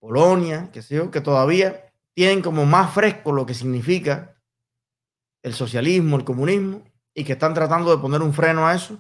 Polonia, 0.01 0.71
que 0.73 0.83
sé 0.83 0.97
yo, 0.97 1.11
que 1.11 1.21
todavía 1.21 1.93
tienen 2.15 2.43
como 2.43 2.67
más 2.67 2.93
fresco 2.93 3.33
lo 3.33 3.47
que 3.47 3.55
significa 3.55 4.37
el 5.43 5.55
socialismo, 5.55 6.17
el 6.17 6.25
comunismo, 6.25 6.85
y 7.15 7.25
que 7.25 7.33
están 7.33 7.55
tratando 7.55 7.95
de 7.95 8.01
poner 8.01 8.23
un 8.23 8.33
freno 8.33 8.67
a 8.67 8.75
eso. 8.75 8.99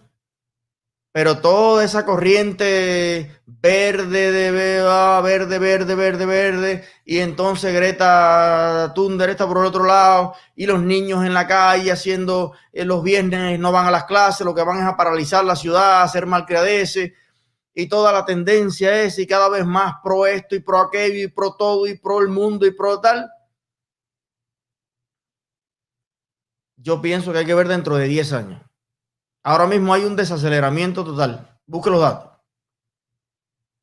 Pero 1.12 1.40
toda 1.40 1.85
esa 1.85 2.07
corriente 2.07 3.42
verde, 3.47 4.33
de 4.33 4.50
verde, 4.50 5.59
verde, 5.59 5.95
verde, 5.95 6.26
verde, 6.26 6.85
y 7.04 7.19
entonces 7.19 7.75
Greta 7.75 8.92
Thunberg 8.95 9.33
está 9.33 9.47
por 9.47 9.59
el 9.59 9.66
otro 9.66 9.85
lado, 9.85 10.35
y 10.57 10.64
los 10.64 10.83
niños 10.83 11.25
en 11.26 11.35
la 11.35 11.47
calle 11.47 11.92
haciendo 11.92 12.54
eh, 12.73 12.87
los 12.87 13.02
viernes 13.02 13.61
no 13.61 13.73
van 13.73 13.87
a 13.87 13.90
las 13.90 14.04
clases, 14.04 14.47
lo 14.47 14.54
que 14.54 14.64
van 14.64 14.78
es 14.78 14.85
a 14.85 14.97
paralizar 14.97 15.45
la 15.45 15.54
ciudad, 15.54 16.00
a 16.00 16.02
hacer 16.04 16.25
malcriadeces, 16.26 17.12
y 17.75 17.88
toda 17.88 18.12
la 18.12 18.25
tendencia 18.25 19.02
es 19.02 19.19
y 19.19 19.26
cada 19.26 19.49
vez 19.49 19.66
más 19.66 19.97
pro 20.02 20.26
esto 20.26 20.54
y 20.54 20.61
pro 20.61 20.78
aquello 20.81 21.25
y 21.25 21.28
pro 21.28 21.54
todo 21.54 21.87
y 21.87 21.99
pro 21.99 22.21
el 22.21 22.28
mundo 22.28 22.66
y 22.66 22.73
pro 22.73 23.00
tal. 23.00 23.31
Yo 26.76 27.00
pienso 27.00 27.33
que 27.33 27.38
hay 27.38 27.47
que 27.47 27.54
ver 27.54 27.69
dentro 27.69 27.97
de 27.97 28.09
10 28.09 28.33
años. 28.33 28.72
Ahora 29.42 29.66
mismo 29.66 29.92
hay 29.92 30.04
un 30.04 30.16
desaceleramiento 30.16 31.04
total. 31.04 31.58
Busque 31.66 31.90
los 31.90 32.00
datos. 32.00 32.32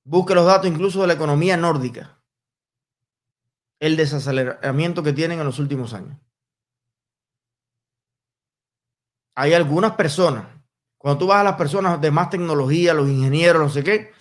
Busque 0.04 0.36
los 0.36 0.46
datos 0.46 0.68
incluso 0.68 1.02
de 1.02 1.08
la 1.08 1.14
economía 1.14 1.58
nórdica. 1.58 2.20
El 3.80 3.96
desaceleramiento 3.96 5.04
que 5.04 5.14
tienen 5.14 5.40
en 5.40 5.46
los 5.46 5.60
últimos 5.60 5.94
años. 5.94 6.18
Hay 9.36 9.54
algunas 9.54 9.94
personas 9.94 10.46
cuando 11.00 11.18
tú 11.18 11.28
vas 11.28 11.40
a 11.40 11.46
las 11.46 11.56
personas 11.56 12.02
de 12.02 12.12
más 12.12 12.30
tecnología, 12.30 12.94
los 12.94 13.08
ingenieros, 13.08 13.62
no 13.64 13.70
sé 13.70 13.86
qué, 13.86 14.12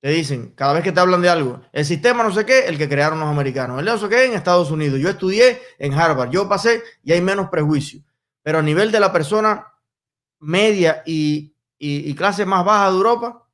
te 0.00 0.10
dicen, 0.10 0.52
cada 0.54 0.74
vez 0.74 0.84
que 0.84 0.92
te 0.92 1.00
hablan 1.00 1.22
de 1.22 1.30
algo, 1.30 1.62
el 1.72 1.86
sistema 1.86 2.22
no 2.22 2.30
sé 2.30 2.44
qué, 2.44 2.66
el 2.66 2.76
que 2.76 2.86
crearon 2.86 3.18
los 3.18 3.30
americanos, 3.30 3.78
el 3.78 3.86
no 3.86 3.96
sé 3.96 4.10
qué 4.10 4.26
en 4.26 4.34
Estados 4.34 4.70
Unidos. 4.70 5.00
Yo 5.00 5.08
estudié 5.08 5.58
en 5.78 5.94
Harvard, 5.94 6.30
yo 6.30 6.46
pasé 6.46 6.82
y 7.02 7.12
hay 7.12 7.22
menos 7.22 7.48
prejuicio. 7.48 8.02
Pero 8.42 8.58
a 8.58 8.62
nivel 8.62 8.92
de 8.92 9.00
la 9.00 9.10
persona 9.10 9.72
media 10.40 11.02
y, 11.06 11.54
y 11.78 12.14
clase 12.14 12.46
más 12.46 12.64
baja 12.64 12.90
de 12.90 12.96
Europa, 12.96 13.48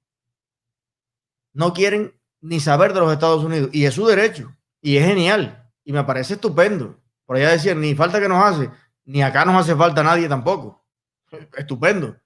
no 1.53 1.73
quieren 1.73 2.13
ni 2.41 2.61
saber 2.61 2.93
de 2.93 3.01
los 3.01 3.13
Estados 3.13 3.43
Unidos. 3.43 3.71
Y 3.73 3.87
es 3.87 3.95
su 3.95 4.07
derecho. 4.07 4.55
Y 4.83 4.99
es 4.99 5.07
genial. 5.07 5.71
Y 5.85 5.93
me 5.93 6.05
parece 6.05 6.35
estupendo. 6.35 7.01
Por 7.25 7.37
allá 7.37 7.51
decir, 7.51 7.75
ni 7.77 7.95
falta 7.95 8.21
que 8.21 8.29
nos 8.29 8.45
hace, 8.45 8.71
ni 9.05 9.23
acá 9.23 9.45
nos 9.45 9.57
hace 9.57 9.75
falta 9.75 10.03
nadie 10.03 10.29
tampoco. 10.29 10.87
Estupendo. 11.57 12.21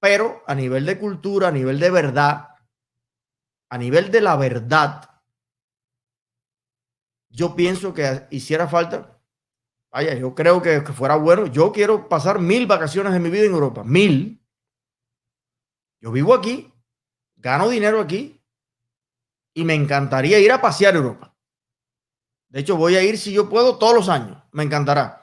Pero 0.00 0.42
a 0.46 0.54
nivel 0.54 0.86
de 0.86 0.98
cultura, 0.98 1.48
a 1.48 1.52
nivel 1.52 1.78
de 1.78 1.90
verdad, 1.90 2.48
a 3.68 3.78
nivel 3.78 4.10
de 4.10 4.20
la 4.20 4.36
verdad, 4.36 5.08
yo 7.28 7.54
pienso 7.54 7.94
que 7.94 8.26
hiciera 8.30 8.66
falta. 8.66 9.20
Vaya, 9.92 10.14
yo 10.14 10.34
creo 10.34 10.62
que, 10.62 10.80
fuera 10.80 11.16
bueno. 11.16 11.46
Yo 11.46 11.70
quiero 11.70 12.08
pasar 12.08 12.40
mil 12.40 12.66
vacaciones 12.66 13.12
de 13.12 13.20
mi 13.20 13.28
vida 13.28 13.44
en 13.44 13.52
Europa. 13.52 13.84
Mil. 13.84 14.42
Yo 16.00 16.10
vivo 16.10 16.34
aquí, 16.34 16.72
gano 17.36 17.68
dinero 17.68 18.00
aquí 18.00 18.42
y 19.54 19.64
me 19.64 19.74
encantaría 19.74 20.38
ir 20.40 20.50
a 20.50 20.60
pasear 20.60 20.96
Europa. 20.96 21.36
De 22.48 22.60
hecho, 22.60 22.76
voy 22.76 22.96
a 22.96 23.02
ir 23.02 23.18
si 23.18 23.32
yo 23.32 23.48
puedo 23.48 23.78
todos 23.78 23.94
los 23.94 24.08
años. 24.08 24.42
Me 24.50 24.62
encantará. 24.62 25.22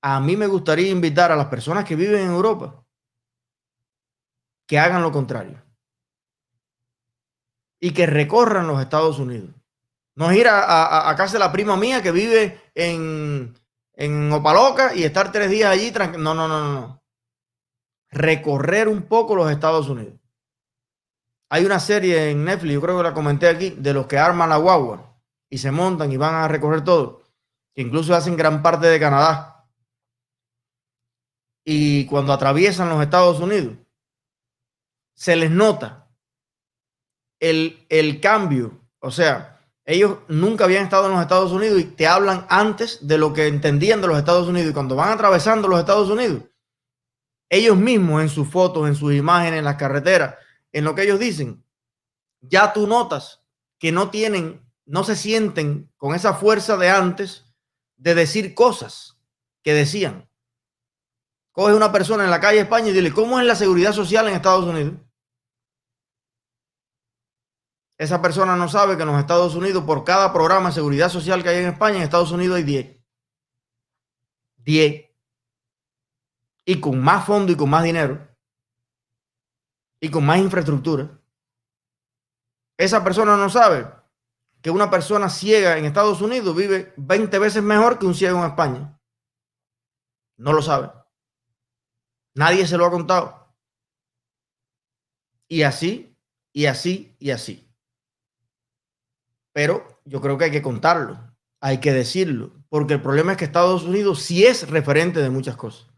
A 0.00 0.20
mí 0.20 0.36
me 0.36 0.46
gustaría 0.46 0.90
invitar 0.90 1.32
a 1.32 1.36
las 1.36 1.46
personas 1.46 1.84
que 1.84 1.96
viven 1.96 2.20
en 2.20 2.30
Europa 2.30 2.84
que 4.66 4.78
hagan 4.78 5.02
lo 5.02 5.12
contrario. 5.12 5.62
Y 7.80 7.92
que 7.92 8.06
recorran 8.06 8.66
los 8.66 8.80
Estados 8.80 9.18
Unidos. 9.18 9.50
No 10.14 10.30
es 10.30 10.38
ir 10.38 10.48
a, 10.48 11.10
a, 11.10 11.16
casa 11.16 11.34
de 11.34 11.40
la 11.40 11.52
prima 11.52 11.76
mía 11.76 12.02
que 12.02 12.12
vive 12.12 12.62
en, 12.74 13.54
en 13.96 14.32
Opaloca 14.32 14.94
y 14.94 15.04
estar 15.04 15.32
tres 15.32 15.50
días 15.50 15.70
allí. 15.70 15.92
No, 16.18 16.34
no, 16.34 16.48
no, 16.48 16.72
no. 16.72 17.02
Recorrer 18.10 18.88
un 18.88 19.02
poco 19.02 19.34
los 19.34 19.50
Estados 19.50 19.88
Unidos. 19.88 20.20
Hay 21.50 21.64
una 21.64 21.78
serie 21.78 22.30
en 22.30 22.44
Netflix, 22.44 22.74
yo 22.74 22.80
creo 22.80 22.96
que 22.96 23.02
la 23.02 23.14
comenté 23.14 23.48
aquí, 23.48 23.70
de 23.70 23.92
los 23.92 24.06
que 24.06 24.18
arman 24.18 24.48
la 24.48 24.56
guagua 24.56 25.14
y 25.48 25.58
se 25.58 25.70
montan 25.70 26.10
y 26.10 26.16
van 26.16 26.34
a 26.34 26.48
recorrer 26.48 26.82
todo, 26.82 27.22
que 27.74 27.82
incluso 27.82 28.14
hacen 28.14 28.36
gran 28.36 28.62
parte 28.62 28.86
de 28.86 28.98
Canadá. 28.98 29.68
Y 31.64 32.06
cuando 32.06 32.32
atraviesan 32.32 32.88
los 32.88 33.00
Estados 33.00 33.40
Unidos, 33.40 33.76
se 35.14 35.36
les 35.36 35.50
nota 35.50 36.10
el, 37.40 37.86
el 37.88 38.20
cambio. 38.20 38.80
O 38.98 39.10
sea, 39.10 39.53
ellos 39.86 40.18
nunca 40.28 40.64
habían 40.64 40.84
estado 40.84 41.06
en 41.06 41.12
los 41.12 41.20
Estados 41.20 41.52
Unidos 41.52 41.80
y 41.80 41.84
te 41.84 42.06
hablan 42.06 42.46
antes 42.48 43.06
de 43.06 43.18
lo 43.18 43.32
que 43.32 43.46
entendían 43.46 44.00
de 44.00 44.08
los 44.08 44.18
Estados 44.18 44.48
Unidos. 44.48 44.70
Y 44.70 44.74
cuando 44.74 44.96
van 44.96 45.10
atravesando 45.10 45.68
los 45.68 45.78
Estados 45.78 46.08
Unidos, 46.08 46.42
ellos 47.50 47.76
mismos 47.76 48.22
en 48.22 48.28
sus 48.30 48.48
fotos, 48.48 48.88
en 48.88 48.96
sus 48.96 49.12
imágenes, 49.12 49.58
en 49.58 49.64
las 49.64 49.76
carreteras, 49.76 50.36
en 50.72 50.84
lo 50.84 50.94
que 50.94 51.02
ellos 51.02 51.18
dicen, 51.18 51.64
ya 52.40 52.72
tú 52.72 52.86
notas 52.86 53.42
que 53.78 53.92
no 53.92 54.10
tienen, 54.10 54.62
no 54.86 55.04
se 55.04 55.16
sienten 55.16 55.92
con 55.96 56.14
esa 56.14 56.34
fuerza 56.34 56.76
de 56.78 56.88
antes 56.88 57.44
de 57.96 58.14
decir 58.14 58.54
cosas 58.54 59.18
que 59.62 59.74
decían. 59.74 60.28
Coge 61.52 61.74
una 61.74 61.92
persona 61.92 62.24
en 62.24 62.30
la 62.30 62.40
calle 62.40 62.60
España 62.60 62.88
y 62.88 62.92
dile, 62.92 63.12
¿cómo 63.12 63.38
es 63.38 63.46
la 63.46 63.54
seguridad 63.54 63.92
social 63.92 64.26
en 64.26 64.34
Estados 64.34 64.64
Unidos? 64.64 64.94
Esa 67.96 68.20
persona 68.20 68.56
no 68.56 68.68
sabe 68.68 68.96
que 68.96 69.02
en 69.02 69.08
los 69.08 69.20
Estados 69.20 69.54
Unidos, 69.54 69.84
por 69.84 70.04
cada 70.04 70.32
programa 70.32 70.68
de 70.68 70.74
seguridad 70.74 71.08
social 71.08 71.42
que 71.42 71.50
hay 71.50 71.62
en 71.62 71.68
España, 71.70 71.96
en 71.96 72.02
Estados 72.02 72.32
Unidos 72.32 72.56
hay 72.56 72.64
10. 72.64 72.96
10. 74.56 75.10
Y 76.66 76.80
con 76.80 77.00
más 77.00 77.24
fondo 77.24 77.52
y 77.52 77.56
con 77.56 77.70
más 77.70 77.84
dinero. 77.84 78.26
Y 80.00 80.10
con 80.10 80.26
más 80.26 80.38
infraestructura. 80.38 81.20
Esa 82.76 83.04
persona 83.04 83.36
no 83.36 83.48
sabe 83.48 83.86
que 84.60 84.70
una 84.70 84.90
persona 84.90 85.28
ciega 85.28 85.78
en 85.78 85.84
Estados 85.84 86.20
Unidos 86.20 86.56
vive 86.56 86.92
20 86.96 87.38
veces 87.38 87.62
mejor 87.62 87.98
que 87.98 88.06
un 88.06 88.14
ciego 88.14 88.38
en 88.40 88.50
España. 88.50 89.00
No 90.36 90.52
lo 90.52 90.62
sabe. 90.62 90.90
Nadie 92.34 92.66
se 92.66 92.76
lo 92.76 92.86
ha 92.86 92.90
contado. 92.90 93.54
Y 95.46 95.62
así, 95.62 96.18
y 96.52 96.66
así, 96.66 97.14
y 97.20 97.30
así. 97.30 97.63
Pero 99.54 100.00
yo 100.04 100.20
creo 100.20 100.36
que 100.36 100.46
hay 100.46 100.50
que 100.50 100.62
contarlo, 100.62 101.16
hay 101.60 101.78
que 101.78 101.92
decirlo, 101.92 102.50
porque 102.68 102.94
el 102.94 103.00
problema 103.00 103.32
es 103.32 103.38
que 103.38 103.44
Estados 103.44 103.84
Unidos 103.84 104.20
sí 104.20 104.44
es 104.44 104.68
referente 104.68 105.22
de 105.22 105.30
muchas 105.30 105.56
cosas. 105.56 105.88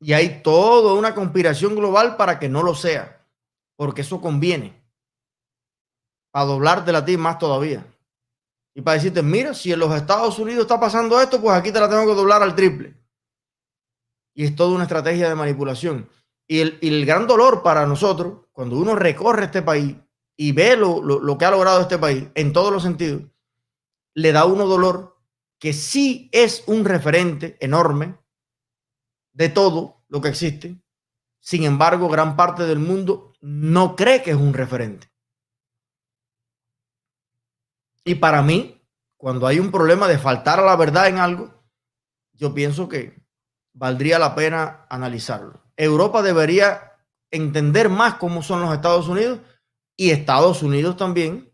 Y 0.00 0.14
hay 0.14 0.42
toda 0.42 0.94
una 0.94 1.14
conspiración 1.14 1.76
global 1.76 2.16
para 2.16 2.38
que 2.38 2.48
no 2.48 2.62
lo 2.62 2.74
sea, 2.74 3.26
porque 3.76 4.00
eso 4.00 4.20
conviene. 4.20 4.82
Para 6.32 6.46
doblarte 6.46 6.90
la 6.90 7.04
ti 7.04 7.18
más 7.18 7.38
todavía. 7.38 7.86
Y 8.74 8.80
para 8.80 8.94
decirte, 8.94 9.22
mira, 9.22 9.52
si 9.52 9.70
en 9.70 9.78
los 9.78 9.94
Estados 9.94 10.38
Unidos 10.38 10.62
está 10.62 10.80
pasando 10.80 11.20
esto, 11.20 11.40
pues 11.40 11.54
aquí 11.54 11.70
te 11.70 11.80
la 11.80 11.88
tengo 11.88 12.06
que 12.06 12.14
doblar 12.14 12.42
al 12.42 12.56
triple. 12.56 12.94
Y 14.34 14.44
es 14.44 14.56
toda 14.56 14.74
una 14.74 14.84
estrategia 14.84 15.28
de 15.28 15.34
manipulación. 15.34 16.08
Y 16.48 16.60
el, 16.60 16.78
y 16.80 16.88
el 16.88 17.04
gran 17.04 17.26
dolor 17.26 17.62
para 17.62 17.86
nosotros, 17.86 18.46
cuando 18.52 18.78
uno 18.78 18.96
recorre 18.96 19.44
este 19.44 19.62
país, 19.62 19.96
y 20.36 20.52
ve 20.52 20.76
lo, 20.76 21.38
que 21.38 21.44
ha 21.44 21.50
logrado 21.50 21.80
este 21.80 21.98
país 21.98 22.28
en 22.34 22.52
todos 22.52 22.72
los 22.72 22.82
sentidos, 22.82 23.22
le 24.14 24.32
da 24.32 24.44
uno 24.44 24.66
dolor 24.66 25.16
que 25.58 25.72
sí 25.72 26.28
es 26.32 26.64
un 26.66 26.84
referente 26.84 27.56
enorme 27.60 28.18
de 29.32 29.48
todo 29.48 30.04
lo 30.08 30.20
que 30.20 30.28
existe. 30.28 30.76
Sin 31.40 31.64
embargo, 31.64 32.08
gran 32.08 32.36
parte 32.36 32.64
del 32.64 32.78
mundo 32.78 33.32
no 33.40 33.96
cree 33.96 34.22
que 34.22 34.30
es 34.30 34.36
un 34.36 34.54
referente. 34.54 35.10
Y 38.04 38.16
para 38.16 38.42
mí, 38.42 38.82
cuando 39.16 39.46
hay 39.46 39.58
un 39.58 39.70
problema 39.70 40.08
de 40.08 40.18
faltar 40.18 40.60
a 40.60 40.64
la 40.64 40.76
verdad 40.76 41.08
en 41.08 41.18
algo, 41.18 41.64
yo 42.32 42.52
pienso 42.52 42.88
que 42.88 43.22
valdría 43.72 44.18
la 44.18 44.34
pena 44.34 44.86
analizarlo. 44.90 45.62
Europa 45.76 46.22
debería 46.22 46.92
entender 47.30 47.88
más 47.88 48.14
cómo 48.14 48.42
son 48.42 48.60
los 48.60 48.72
Estados 48.72 49.08
Unidos 49.08 49.40
y 49.96 50.10
Estados 50.10 50.62
Unidos 50.62 50.96
también 50.96 51.52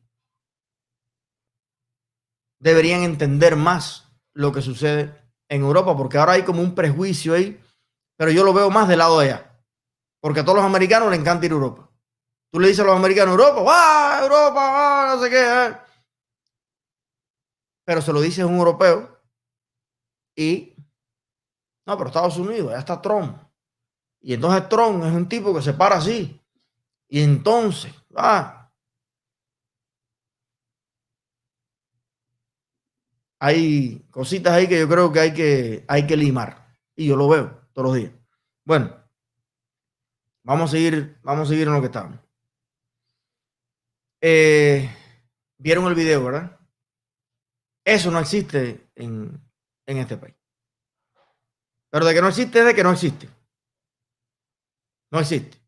deberían 2.58 3.02
entender 3.02 3.56
más 3.56 4.08
lo 4.32 4.52
que 4.52 4.62
sucede 4.62 5.14
en 5.48 5.62
Europa, 5.62 5.96
porque 5.96 6.18
ahora 6.18 6.32
hay 6.32 6.42
como 6.42 6.62
un 6.62 6.74
prejuicio 6.74 7.34
ahí, 7.34 7.60
pero 8.16 8.30
yo 8.30 8.44
lo 8.44 8.52
veo 8.52 8.70
más 8.70 8.88
del 8.88 8.98
lado 8.98 9.18
de 9.18 9.32
allá, 9.32 9.60
porque 10.20 10.40
a 10.40 10.44
todos 10.44 10.56
los 10.56 10.64
americanos 10.64 11.10
les 11.10 11.18
encanta 11.18 11.46
ir 11.46 11.52
a 11.52 11.54
Europa. 11.54 11.90
Tú 12.52 12.60
le 12.60 12.68
dices 12.68 12.80
a 12.80 12.86
los 12.86 12.96
americanos, 12.96 13.32
Europa, 13.32 13.64
¡ah, 13.66 14.20
Europa, 14.22 15.14
no 15.14 15.22
sé 15.22 15.30
qué! 15.30 15.40
Eh". 15.40 15.76
Pero 17.84 18.02
se 18.02 18.12
lo 18.12 18.20
dices 18.20 18.44
a 18.44 18.46
un 18.46 18.56
europeo 18.56 19.20
y, 20.36 20.74
no, 21.86 21.96
pero 21.96 22.08
Estados 22.08 22.36
Unidos, 22.36 22.70
allá 22.70 22.78
está 22.78 23.00
Trump. 23.00 23.36
Y 24.20 24.34
entonces 24.34 24.68
Trump 24.68 25.04
es 25.04 25.12
un 25.12 25.28
tipo 25.28 25.54
que 25.54 25.62
se 25.62 25.72
para 25.72 25.96
así. 25.96 26.40
Y 27.08 27.22
entonces, 27.22 27.92
Ah. 28.14 28.70
Hay 33.38 34.06
cositas 34.10 34.52
ahí 34.52 34.68
que 34.68 34.78
yo 34.80 34.88
creo 34.88 35.12
que 35.12 35.20
hay 35.20 35.32
que, 35.34 35.84
hay 35.88 36.06
que 36.06 36.16
limar. 36.16 36.66
Y 36.94 37.06
yo 37.06 37.16
lo 37.16 37.28
veo 37.28 37.68
todos 37.72 37.88
los 37.88 37.96
días. 37.96 38.12
Bueno, 38.64 38.94
vamos 40.42 40.70
a 40.70 40.72
seguir, 40.72 41.18
vamos 41.22 41.48
a 41.48 41.50
seguir 41.50 41.66
en 41.66 41.74
lo 41.74 41.80
que 41.80 41.86
estamos. 41.86 42.18
Eh, 44.20 44.90
Vieron 45.62 45.84
el 45.88 45.94
video, 45.94 46.24
¿verdad? 46.24 46.58
Eso 47.84 48.10
no 48.10 48.18
existe 48.18 48.90
en, 48.94 49.38
en 49.84 49.98
este 49.98 50.16
país. 50.16 50.34
Pero 51.90 52.06
de 52.06 52.14
que 52.14 52.22
no 52.22 52.28
existe 52.28 52.60
es 52.60 52.64
de 52.64 52.74
que 52.74 52.82
no 52.82 52.92
existe. 52.92 53.28
No 55.10 55.20
existe. 55.20 55.58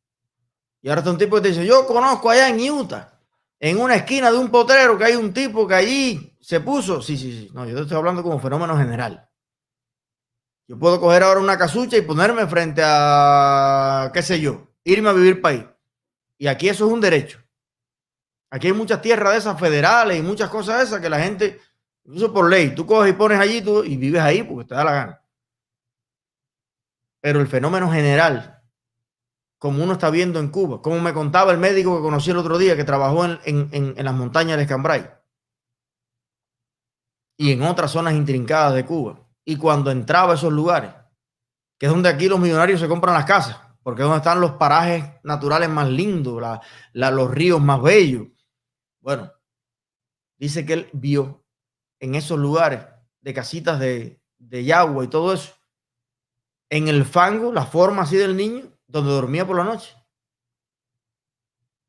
Y 0.83 0.89
ahora 0.89 1.01
está 1.01 1.13
un 1.13 1.19
tipo 1.19 1.37
que 1.37 1.43
te 1.43 1.49
dice, 1.49 1.65
yo 1.65 1.87
conozco 1.87 2.29
allá 2.29 2.49
en 2.49 2.71
Utah, 2.71 3.17
en 3.61 3.81
una 3.81 3.95
esquina 3.95 4.33
de 4.33 4.39
un 4.39 4.51
potrero, 4.51 4.99
que 4.99 5.05
hay 5.05 5.15
un 5.15 5.33
tipo 5.33 5.67
que 5.67 5.75
allí 5.75 6.37
se 6.41 6.61
puso. 6.61 7.01
Sí, 7.01 7.17
sí, 7.17 7.33
sí. 7.33 7.51
No, 7.55 7.65
yo 7.65 7.77
te 7.77 7.83
estoy 7.83 7.97
hablando 7.97 8.23
como 8.23 8.41
fenómeno 8.41 8.77
general. 8.77 9.29
Yo 10.67 10.79
puedo 10.79 11.01
coger 11.01 11.23
ahora 11.23 11.41
una 11.41 11.57
casucha 11.57 11.97
y 11.97 12.03
ponerme 12.03 12.47
frente 12.49 12.83
a, 12.85 14.11
qué 14.13 14.23
sé 14.23 14.41
yo, 14.41 14.73
irme 14.83 15.09
a 15.09 15.13
vivir 15.13 15.41
país. 15.41 15.65
Y 16.37 16.49
aquí 16.49 16.69
eso 16.69 16.87
es 16.87 16.93
un 16.93 17.01
derecho. 17.01 17.39
Aquí 18.51 18.67
hay 18.67 18.73
muchas 18.73 19.01
tierras 19.01 19.33
de 19.33 19.39
esas 19.39 19.59
federales 19.59 20.19
y 20.19 20.23
muchas 20.23 20.51
cosas 20.51 20.79
de 20.79 20.85
esas 20.85 21.01
que 21.01 21.09
la 21.09 21.21
gente, 21.21 21.61
incluso 22.05 22.33
por 22.33 22.51
ley, 22.51 22.75
tú 22.75 22.85
coges 22.85 23.13
y 23.13 23.17
pones 23.17 23.39
allí 23.39 23.63
tú, 23.63 23.85
y 23.85 23.97
vives 23.97 24.21
ahí 24.21 24.43
porque 24.43 24.69
te 24.69 24.75
da 24.75 24.85
la 24.85 24.93
gana. 24.93 25.23
Pero 27.21 27.41
el 27.41 27.47
fenómeno 27.47 27.91
general 27.91 28.62
como 29.63 29.85
uno 29.85 29.93
está 29.93 30.11
viendo 30.11 30.41
en 30.41 30.49
Cuba, 30.49 30.83
como 30.83 30.99
me 30.99 31.15
contaba 31.15 31.53
el 31.53 31.59
médico 31.59 31.95
que 31.95 32.03
conocí 32.03 32.33
el 32.33 32.37
otro 32.37 32.59
día 32.59 32.75
que 32.75 32.83
trabajó 32.83 33.25
en, 33.25 33.95
las 33.97 34.13
montañas 34.13 34.57
de 34.57 34.65
Escambray 34.65 35.09
y 37.37 37.53
en 37.53 37.63
otras 37.63 37.93
zonas 37.93 38.15
intrincadas 38.15 38.75
de 38.75 38.85
Cuba. 38.85 39.25
Y 39.45 39.55
cuando 39.55 39.93
entraba 39.93 40.33
a 40.33 40.35
esos 40.35 40.53
lugares, 40.53 40.91
que 41.79 41.87
es 41.87 41.93
donde 41.93 42.09
aquí 42.09 42.27
los 42.27 42.41
millonarios 42.41 42.81
se 42.81 42.89
compran 42.89 43.15
las 43.15 43.25
casas, 43.25 43.57
porque 43.85 44.03
es 44.03 44.09
donde 44.09 44.19
están 44.19 44.41
los 44.41 44.55
parajes 44.55 45.05
naturales 45.23 45.69
más 45.69 45.89
lindos, 45.89 46.43
los 46.93 47.31
ríos 47.31 47.61
más 47.61 47.81
bellos. 47.81 48.27
Bueno, 48.99 49.33
dice 50.39 50.67
que 50.67 50.73
él 50.73 50.91
vio 50.93 51.45
en 52.01 52.17
esos 52.17 52.37
lugares 52.37 52.85
de 53.21 53.33
casitas 53.33 53.79
de, 53.79 54.21
de 54.39 54.65
yagua 54.65 55.05
y 55.05 55.09
todo 55.09 55.33
eso, 55.33 55.55
en 56.69 56.89
el 56.89 57.05
fango, 57.05 57.53
la 57.53 57.65
forma 57.65 58.03
así 58.03 58.17
del 58.17 58.37
niño, 58.37 58.72
donde 58.93 59.11
dormía 59.11 59.47
por 59.47 59.57
la 59.57 59.65
noche. 59.65 59.97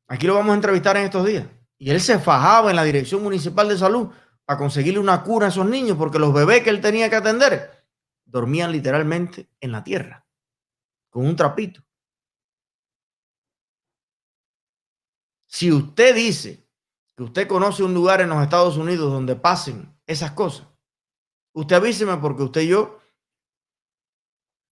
Aquí 0.08 0.26
lo 0.26 0.34
vamos 0.34 0.52
a 0.52 0.56
entrevistar 0.56 0.96
en 0.96 1.04
estos 1.04 1.24
días. 1.26 1.46
Y 1.76 1.90
él 1.90 2.00
se 2.00 2.18
fajaba 2.18 2.70
en 2.70 2.76
la 2.76 2.84
Dirección 2.84 3.22
Municipal 3.22 3.68
de 3.68 3.76
Salud 3.76 4.08
para 4.44 4.58
conseguirle 4.58 5.00
una 5.00 5.22
cura 5.22 5.46
a 5.46 5.48
esos 5.50 5.66
niños, 5.66 5.96
porque 5.98 6.18
los 6.18 6.32
bebés 6.32 6.62
que 6.62 6.70
él 6.70 6.80
tenía 6.80 7.10
que 7.10 7.16
atender 7.16 7.84
dormían 8.24 8.72
literalmente 8.72 9.48
en 9.60 9.70
la 9.70 9.84
tierra, 9.84 10.26
con 11.10 11.26
un 11.26 11.36
trapito. 11.36 11.82
Si 15.46 15.70
usted 15.70 16.14
dice 16.14 16.66
que 17.16 17.22
usted 17.22 17.46
conoce 17.46 17.84
un 17.84 17.94
lugar 17.94 18.20
en 18.20 18.30
los 18.30 18.42
Estados 18.42 18.76
Unidos 18.76 19.12
donde 19.12 19.36
pasen 19.36 19.94
esas 20.06 20.32
cosas, 20.32 20.66
usted 21.52 21.76
avíseme 21.76 22.16
porque 22.16 22.42
usted 22.42 22.62
y 22.62 22.68
yo 22.68 22.98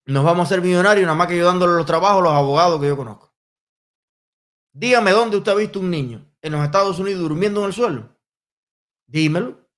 nos 0.07 0.25
vamos 0.25 0.41
a 0.41 0.43
hacer 0.45 0.63
millonarios 0.63 1.07
nada 1.07 1.17
más 1.17 1.29
que 1.29 1.37
yo 1.37 1.47
dándole 1.47 1.75
los 1.75 1.87
trabajos 1.87 2.21
a 2.21 2.25
los 2.25 2.33
abogados 2.33 2.81
que 2.81 2.89
yo 2.89 2.97
conozco. 2.97 3.33
Dígame 4.73 5.13
dónde 5.13 5.37
usted 5.37 5.53
ha 5.53 5.57
visto 5.57 5.81
un 5.81 5.91
niño 5.91 6.27
en 6.41 6.53
los 6.53 6.65
Estados 6.65 6.99
Unidos 6.99 7.21
durmiendo 7.21 7.61
en 7.61 7.67
el 7.67 7.73
suelo. 7.73 8.17
Dímelo. 9.07 9.69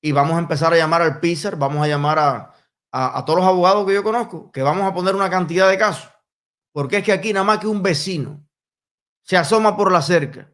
Y 0.00 0.12
vamos 0.12 0.36
a 0.36 0.40
empezar 0.40 0.72
a 0.72 0.76
llamar 0.76 1.02
al 1.02 1.20
PISAR, 1.20 1.56
vamos 1.56 1.84
a 1.84 1.88
llamar 1.88 2.18
a, 2.18 2.54
a, 2.90 3.24
todos 3.24 3.40
los 3.40 3.48
abogados 3.48 3.86
que 3.86 3.94
yo 3.94 4.02
conozco, 4.02 4.50
que 4.52 4.62
vamos 4.62 4.84
a 4.84 4.94
poner 4.94 5.14
una 5.14 5.28
cantidad 5.28 5.68
de 5.68 5.76
casos. 5.76 6.10
Porque 6.72 6.98
es 6.98 7.04
que 7.04 7.12
aquí 7.12 7.32
nada 7.32 7.44
más 7.44 7.58
que 7.58 7.66
un 7.66 7.82
vecino 7.82 8.46
se 9.22 9.36
asoma 9.36 9.76
por 9.76 9.92
la 9.92 10.00
cerca. 10.00 10.52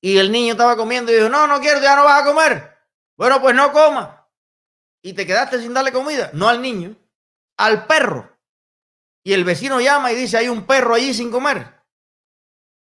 Y 0.00 0.18
el 0.18 0.30
niño 0.30 0.52
estaba 0.52 0.76
comiendo 0.76 1.12
y 1.12 1.16
dijo, 1.16 1.28
no, 1.28 1.46
no 1.46 1.60
quiero, 1.60 1.80
ya 1.80 1.96
no 1.96 2.04
vas 2.04 2.22
a 2.22 2.26
comer. 2.26 2.76
Bueno, 3.16 3.40
pues 3.40 3.54
no 3.54 3.72
coma. 3.72 4.28
Y 5.02 5.12
te 5.12 5.26
quedaste 5.26 5.60
sin 5.60 5.72
darle 5.72 5.92
comida, 5.92 6.30
no 6.32 6.48
al 6.48 6.60
niño 6.60 6.96
al 7.58 7.86
perro. 7.86 8.38
Y 9.22 9.34
el 9.34 9.44
vecino 9.44 9.80
llama 9.80 10.10
y 10.12 10.16
dice, 10.16 10.38
hay 10.38 10.48
un 10.48 10.64
perro 10.64 10.94
allí 10.94 11.12
sin 11.12 11.30
comer. 11.30 11.74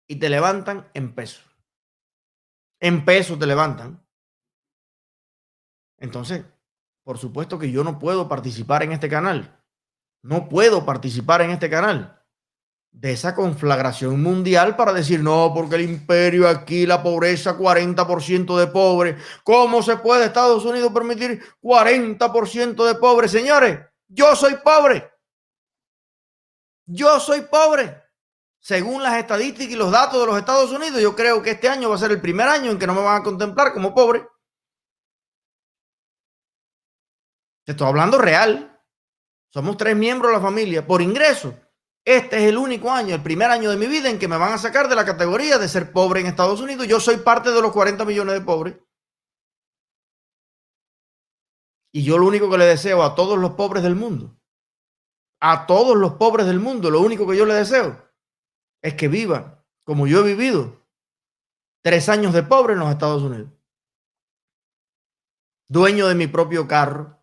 Y 0.08 0.16
te 0.16 0.30
levantan 0.30 0.88
en 0.94 1.14
peso. 1.14 1.42
En 2.80 3.04
pesos 3.04 3.38
te 3.38 3.46
levantan. 3.46 4.02
Entonces, 5.98 6.44
por 7.04 7.18
supuesto 7.18 7.58
que 7.58 7.70
yo 7.70 7.84
no 7.84 7.98
puedo 7.98 8.26
participar 8.28 8.82
en 8.82 8.92
este 8.92 9.08
canal. 9.08 9.62
No 10.22 10.48
puedo 10.48 10.86
participar 10.86 11.42
en 11.42 11.50
este 11.50 11.68
canal 11.68 12.16
de 12.92 13.12
esa 13.12 13.34
conflagración 13.34 14.20
mundial 14.22 14.76
para 14.76 14.92
decir, 14.92 15.20
no, 15.20 15.52
porque 15.54 15.76
el 15.76 15.82
imperio 15.82 16.48
aquí, 16.48 16.86
la 16.86 17.02
pobreza, 17.02 17.56
40% 17.56 18.58
de 18.58 18.66
pobres. 18.66 19.22
¿Cómo 19.44 19.82
se 19.82 19.96
puede 19.98 20.26
Estados 20.26 20.64
Unidos 20.64 20.92
permitir 20.92 21.40
40% 21.62 22.84
de 22.84 22.94
pobres? 22.96 23.30
Señores, 23.30 23.78
yo 24.10 24.34
soy 24.34 24.56
pobre. 24.56 25.08
Yo 26.86 27.20
soy 27.20 27.42
pobre. 27.42 28.02
Según 28.58 29.02
las 29.02 29.16
estadísticas 29.16 29.72
y 29.72 29.76
los 29.76 29.90
datos 29.90 30.20
de 30.20 30.26
los 30.26 30.38
Estados 30.38 30.70
Unidos, 30.72 31.00
yo 31.00 31.14
creo 31.14 31.40
que 31.42 31.52
este 31.52 31.68
año 31.68 31.88
va 31.88 31.94
a 31.94 31.98
ser 31.98 32.10
el 32.10 32.20
primer 32.20 32.48
año 32.48 32.72
en 32.72 32.78
que 32.78 32.86
no 32.86 32.94
me 32.94 33.02
van 33.02 33.20
a 33.20 33.24
contemplar 33.24 33.72
como 33.72 33.94
pobre. 33.94 34.26
Te 37.64 37.72
estoy 37.72 37.86
hablando 37.86 38.18
real. 38.18 38.66
Somos 39.52 39.76
tres 39.76 39.96
miembros 39.96 40.32
de 40.32 40.38
la 40.38 40.42
familia 40.42 40.86
por 40.86 41.00
ingreso. 41.00 41.54
Este 42.04 42.38
es 42.38 42.42
el 42.48 42.58
único 42.58 42.90
año, 42.90 43.14
el 43.14 43.22
primer 43.22 43.50
año 43.50 43.70
de 43.70 43.76
mi 43.76 43.86
vida 43.86 44.10
en 44.10 44.18
que 44.18 44.28
me 44.28 44.36
van 44.36 44.52
a 44.52 44.58
sacar 44.58 44.88
de 44.88 44.96
la 44.96 45.04
categoría 45.04 45.58
de 45.58 45.68
ser 45.68 45.92
pobre 45.92 46.20
en 46.20 46.26
Estados 46.26 46.60
Unidos. 46.60 46.88
Yo 46.88 46.98
soy 46.98 47.18
parte 47.18 47.50
de 47.52 47.62
los 47.62 47.70
40 47.72 48.04
millones 48.04 48.34
de 48.34 48.40
pobres. 48.40 48.74
Y 51.92 52.04
yo 52.04 52.18
lo 52.18 52.26
único 52.26 52.50
que 52.50 52.58
le 52.58 52.66
deseo 52.66 53.02
a 53.02 53.14
todos 53.14 53.38
los 53.38 53.52
pobres 53.52 53.82
del 53.82 53.96
mundo, 53.96 54.36
a 55.40 55.66
todos 55.66 55.96
los 55.96 56.14
pobres 56.14 56.46
del 56.46 56.60
mundo, 56.60 56.90
lo 56.90 57.00
único 57.00 57.26
que 57.26 57.36
yo 57.36 57.46
le 57.46 57.54
deseo 57.54 58.10
es 58.82 58.94
que 58.94 59.08
vivan 59.08 59.60
como 59.84 60.06
yo 60.06 60.20
he 60.20 60.34
vivido 60.34 60.86
tres 61.82 62.08
años 62.08 62.32
de 62.32 62.42
pobre 62.42 62.74
en 62.74 62.78
los 62.78 62.90
Estados 62.90 63.22
Unidos. 63.22 63.50
Dueño 65.68 66.08
de 66.08 66.14
mi 66.14 66.26
propio 66.26 66.68
carro, 66.68 67.18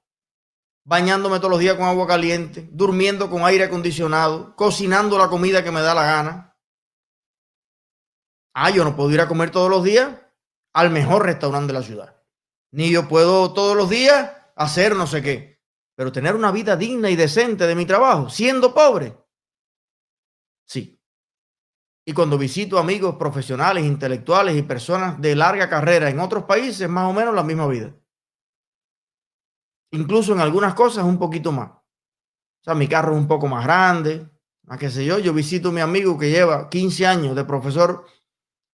bañándome 0.83 1.37
todos 1.37 1.51
los 1.51 1.59
días 1.59 1.75
con 1.75 1.85
agua 1.85 2.07
caliente, 2.07 2.67
durmiendo 2.71 3.29
con 3.29 3.43
aire 3.43 3.65
acondicionado, 3.65 4.55
cocinando 4.55 5.17
la 5.17 5.29
comida 5.29 5.63
que 5.63 5.71
me 5.71 5.81
da 5.81 5.93
la 5.93 6.03
gana. 6.03 6.57
Ah, 8.53 8.69
yo 8.69 8.83
no 8.83 8.95
puedo 8.95 9.11
ir 9.11 9.21
a 9.21 9.27
comer 9.27 9.51
todos 9.51 9.69
los 9.69 9.83
días 9.83 10.15
al 10.73 10.89
mejor 10.89 11.25
restaurante 11.25 11.67
de 11.67 11.79
la 11.79 11.85
ciudad. 11.85 12.21
Ni 12.71 12.89
yo 12.89 13.07
puedo 13.07 13.53
todos 13.53 13.75
los 13.75 13.89
días 13.89 14.31
hacer 14.57 14.95
no 14.95 15.07
sé 15.07 15.21
qué. 15.21 15.59
Pero 15.95 16.11
tener 16.11 16.35
una 16.35 16.51
vida 16.51 16.75
digna 16.75 17.09
y 17.09 17.15
decente 17.15 17.65
de 17.65 17.75
mi 17.75 17.85
trabajo, 17.85 18.29
siendo 18.29 18.73
pobre. 18.73 19.17
Sí. 20.65 21.01
Y 22.05 22.13
cuando 22.13 22.37
visito 22.37 22.77
amigos 22.77 23.15
profesionales, 23.15 23.85
intelectuales 23.85 24.55
y 24.55 24.61
personas 24.61 25.19
de 25.19 25.35
larga 25.35 25.69
carrera 25.69 26.09
en 26.09 26.19
otros 26.19 26.43
países, 26.43 26.87
más 26.87 27.09
o 27.09 27.13
menos 27.13 27.33
la 27.33 27.43
misma 27.43 27.67
vida 27.67 27.93
incluso 29.91 30.33
en 30.33 30.39
algunas 30.39 30.73
cosas 30.73 31.05
un 31.05 31.17
poquito 31.17 31.51
más. 31.51 31.69
O 31.69 32.63
sea, 32.63 32.73
mi 32.73 32.87
carro 32.87 33.13
es 33.13 33.19
un 33.19 33.27
poco 33.27 33.47
más 33.47 33.63
grande, 33.63 34.27
más 34.63 34.77
que 34.77 34.89
sé 34.89 35.05
yo. 35.05 35.19
Yo 35.19 35.33
visito 35.33 35.69
a 35.69 35.71
mi 35.71 35.81
amigo 35.81 36.17
que 36.17 36.29
lleva 36.29 36.69
15 36.69 37.05
años 37.05 37.35
de 37.35 37.45
profesor 37.45 38.05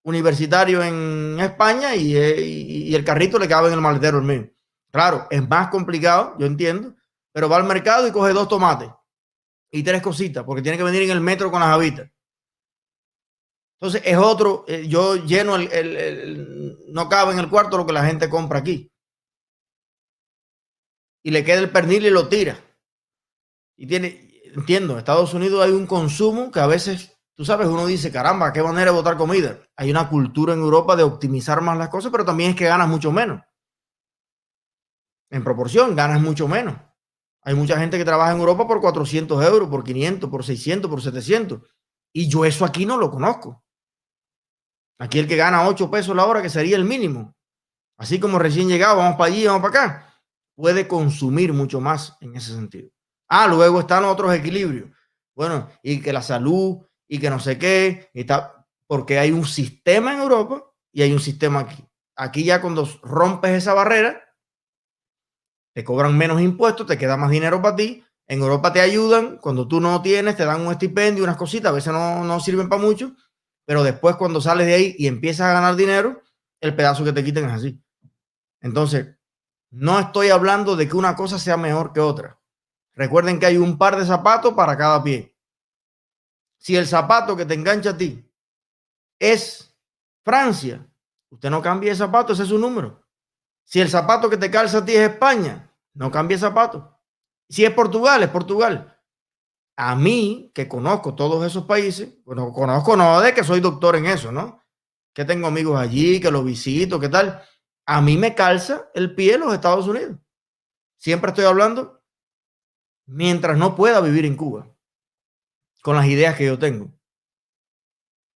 universitario 0.03 0.83
en 0.83 1.37
España 1.39 1.93
eh, 1.93 2.41
y, 2.41 2.95
el 2.95 3.05
carrito 3.05 3.39
le 3.39 3.47
cabe 3.47 3.67
en 3.67 3.75
el 3.75 3.81
maletero 3.81 4.17
el 4.17 4.23
mío. 4.23 4.49
Claro, 4.93 5.25
es 5.31 5.47
más 5.49 5.69
complicado, 5.69 6.35
yo 6.37 6.45
entiendo, 6.45 6.93
pero 7.33 7.49
va 7.49 7.57
al 7.57 7.63
mercado 7.63 8.07
y 8.07 8.11
coge 8.11 8.31
dos 8.31 8.47
tomates 8.47 8.91
y 9.71 9.81
tres 9.81 10.03
cositas, 10.03 10.43
porque 10.43 10.61
tiene 10.61 10.77
que 10.77 10.83
venir 10.83 11.01
en 11.01 11.09
el 11.09 11.19
metro 11.19 11.49
con 11.49 11.61
las 11.61 11.69
habitas. 11.69 12.11
Entonces 13.79 14.03
es 14.05 14.17
otro, 14.17 14.65
eh, 14.67 14.87
yo 14.87 15.15
lleno 15.15 15.55
el, 15.55 16.77
no 16.89 17.09
cabe 17.09 17.33
en 17.33 17.39
el 17.39 17.49
cuarto 17.49 17.75
lo 17.75 17.87
que 17.87 17.91
la 17.91 18.05
gente 18.05 18.29
compra 18.29 18.59
aquí 18.59 18.89
y 21.23 21.31
le 21.31 21.43
queda 21.43 21.59
el 21.59 21.71
pernil 21.71 22.05
y 22.05 22.09
lo 22.11 22.27
tira. 22.27 22.59
Y 23.75 23.87
tiene, 23.87 24.29
entiendo, 24.55 24.93
en 24.93 24.99
Estados 24.99 25.33
Unidos 25.33 25.65
hay 25.65 25.71
un 25.71 25.87
consumo 25.87 26.51
que 26.51 26.59
a 26.59 26.67
veces, 26.67 27.17
tú 27.35 27.43
sabes, 27.43 27.67
uno 27.67 27.87
dice, 27.87 28.11
caramba, 28.11 28.53
qué 28.53 28.61
manera 28.61 28.91
de 28.91 28.97
botar 28.97 29.17
comida. 29.17 29.57
Hay 29.75 29.89
una 29.89 30.07
cultura 30.07 30.53
en 30.53 30.59
Europa 30.59 30.95
de 30.95 31.03
optimizar 31.03 31.61
más 31.61 31.77
las 31.79 31.89
cosas, 31.89 32.11
pero 32.11 32.25
también 32.25 32.51
es 32.51 32.55
que 32.55 32.65
ganas 32.65 32.87
mucho 32.87 33.11
menos. 33.11 33.41
En 35.33 35.43
proporción, 35.43 35.95
ganas 35.95 36.21
mucho 36.21 36.47
menos. 36.47 36.75
Hay 37.41 37.55
mucha 37.55 37.77
gente 37.77 37.97
que 37.97 38.05
trabaja 38.05 38.31
en 38.31 38.39
Europa 38.39 38.67
por 38.67 38.79
400 38.79 39.43
euros, 39.45 39.69
por 39.69 39.83
500, 39.83 40.29
por 40.29 40.43
600, 40.43 40.89
por 40.89 41.01
700. 41.01 41.61
Y 42.13 42.29
yo 42.29 42.45
eso 42.45 42.63
aquí 42.63 42.85
no 42.85 42.97
lo 42.97 43.11
conozco. 43.11 43.63
Aquí 44.99 45.19
el 45.19 45.27
que 45.27 45.35
gana 45.35 45.67
8 45.67 45.91
pesos 45.91 46.15
la 46.15 46.25
hora, 46.25 46.41
que 46.41 46.49
sería 46.49 46.77
el 46.77 46.85
mínimo. 46.85 47.35
Así 47.97 48.19
como 48.19 48.39
recién 48.39 48.69
llegado, 48.69 48.97
vamos 48.97 49.17
para 49.17 49.33
allí, 49.33 49.45
vamos 49.45 49.61
para 49.61 49.85
acá 49.85 50.13
puede 50.55 50.87
consumir 50.87 51.53
mucho 51.53 51.79
más 51.81 52.17
en 52.21 52.35
ese 52.35 52.53
sentido. 52.53 52.89
Ah, 53.27 53.47
luego 53.47 53.79
están 53.79 54.05
otros 54.05 54.33
equilibrios. 54.33 54.89
Bueno, 55.35 55.69
y 55.81 56.01
que 56.01 56.13
la 56.13 56.21
salud 56.21 56.85
y 57.07 57.19
que 57.19 57.29
no 57.29 57.39
sé 57.39 57.57
qué, 57.57 58.09
está, 58.13 58.65
porque 58.87 59.17
hay 59.19 59.31
un 59.31 59.45
sistema 59.45 60.13
en 60.13 60.19
Europa 60.19 60.63
y 60.91 61.01
hay 61.01 61.11
un 61.11 61.19
sistema 61.19 61.61
aquí. 61.61 61.83
Aquí 62.15 62.43
ya 62.43 62.61
cuando 62.61 62.87
rompes 63.01 63.51
esa 63.51 63.73
barrera, 63.73 64.22
te 65.73 65.83
cobran 65.83 66.17
menos 66.17 66.41
impuestos, 66.41 66.87
te 66.87 66.97
queda 66.97 67.17
más 67.17 67.31
dinero 67.31 67.61
para 67.61 67.75
ti. 67.75 68.03
En 68.27 68.39
Europa 68.39 68.71
te 68.71 68.79
ayudan, 68.79 69.37
cuando 69.37 69.67
tú 69.67 69.81
no 69.81 70.01
tienes, 70.01 70.37
te 70.37 70.45
dan 70.45 70.61
un 70.61 70.71
estipendio, 70.71 71.23
unas 71.23 71.35
cositas, 71.35 71.71
a 71.71 71.75
veces 71.75 71.91
no, 71.91 72.23
no 72.23 72.39
sirven 72.39 72.69
para 72.69 72.81
mucho, 72.81 73.13
pero 73.65 73.83
después 73.83 74.15
cuando 74.15 74.39
sales 74.39 74.65
de 74.65 74.73
ahí 74.73 74.95
y 74.97 75.07
empiezas 75.07 75.47
a 75.47 75.53
ganar 75.53 75.75
dinero, 75.75 76.21
el 76.61 76.75
pedazo 76.75 77.03
que 77.03 77.11
te 77.11 77.23
quiten 77.23 77.45
es 77.45 77.51
así. 77.51 77.83
Entonces, 78.61 79.17
no 79.71 79.99
estoy 79.99 80.29
hablando 80.29 80.75
de 80.75 80.87
que 80.87 80.95
una 80.95 81.15
cosa 81.15 81.37
sea 81.37 81.57
mejor 81.57 81.91
que 81.91 81.99
otra. 81.99 82.39
Recuerden 82.93 83.39
que 83.39 83.47
hay 83.47 83.57
un 83.57 83.77
par 83.77 83.97
de 83.97 84.05
zapatos 84.05 84.53
para 84.53 84.77
cada 84.77 85.03
pie. 85.03 85.35
Si 86.57 86.75
el 86.75 86.87
zapato 86.87 87.35
que 87.35 87.45
te 87.45 87.55
engancha 87.55 87.89
a 87.89 87.97
ti 87.97 88.23
es 89.19 89.75
Francia, 90.23 90.87
usted 91.29 91.49
no 91.49 91.61
cambie 91.61 91.89
de 91.89 91.95
zapato, 91.95 92.31
ese 92.31 92.43
es 92.43 92.49
su 92.49 92.57
número. 92.57 93.02
Si 93.63 93.81
el 93.81 93.89
zapato 93.89 94.29
que 94.29 94.37
te 94.37 94.51
calza 94.51 94.79
a 94.79 94.85
ti 94.85 94.93
es 94.93 95.11
España, 95.11 95.71
no 95.93 96.11
cambie 96.11 96.37
zapato. 96.37 96.99
Si 97.49 97.65
es 97.65 97.71
Portugal, 97.71 98.23
es 98.23 98.29
Portugal. 98.29 98.97
A 99.75 99.95
mí, 99.95 100.51
que 100.53 100.67
conozco 100.67 101.15
todos 101.15 101.45
esos 101.45 101.65
países, 101.65 102.23
bueno, 102.25 102.51
conozco 102.53 102.95
no 102.95 103.19
de 103.21 103.33
que 103.33 103.43
soy 103.43 103.59
doctor 103.59 103.95
en 103.95 104.05
eso, 104.05 104.31
¿no? 104.31 104.61
Que 105.13 105.25
tengo 105.25 105.47
amigos 105.47 105.79
allí, 105.79 106.19
que 106.19 106.31
los 106.31 106.45
visito, 106.45 106.99
¿qué 106.99 107.09
tal? 107.09 107.43
a 107.85 108.01
mí 108.01 108.17
me 108.17 108.33
calza 108.35 108.89
el 108.93 109.13
pie 109.13 109.37
los 109.37 109.53
Estados 109.53 109.87
Unidos. 109.87 110.17
Siempre 110.97 111.29
estoy 111.29 111.45
hablando 111.45 112.01
mientras 113.05 113.57
no 113.57 113.75
pueda 113.75 113.99
vivir 113.99 114.25
en 114.25 114.37
Cuba 114.37 114.69
con 115.81 115.95
las 115.95 116.05
ideas 116.05 116.37
que 116.37 116.45
yo 116.45 116.57
tengo. 116.57 116.93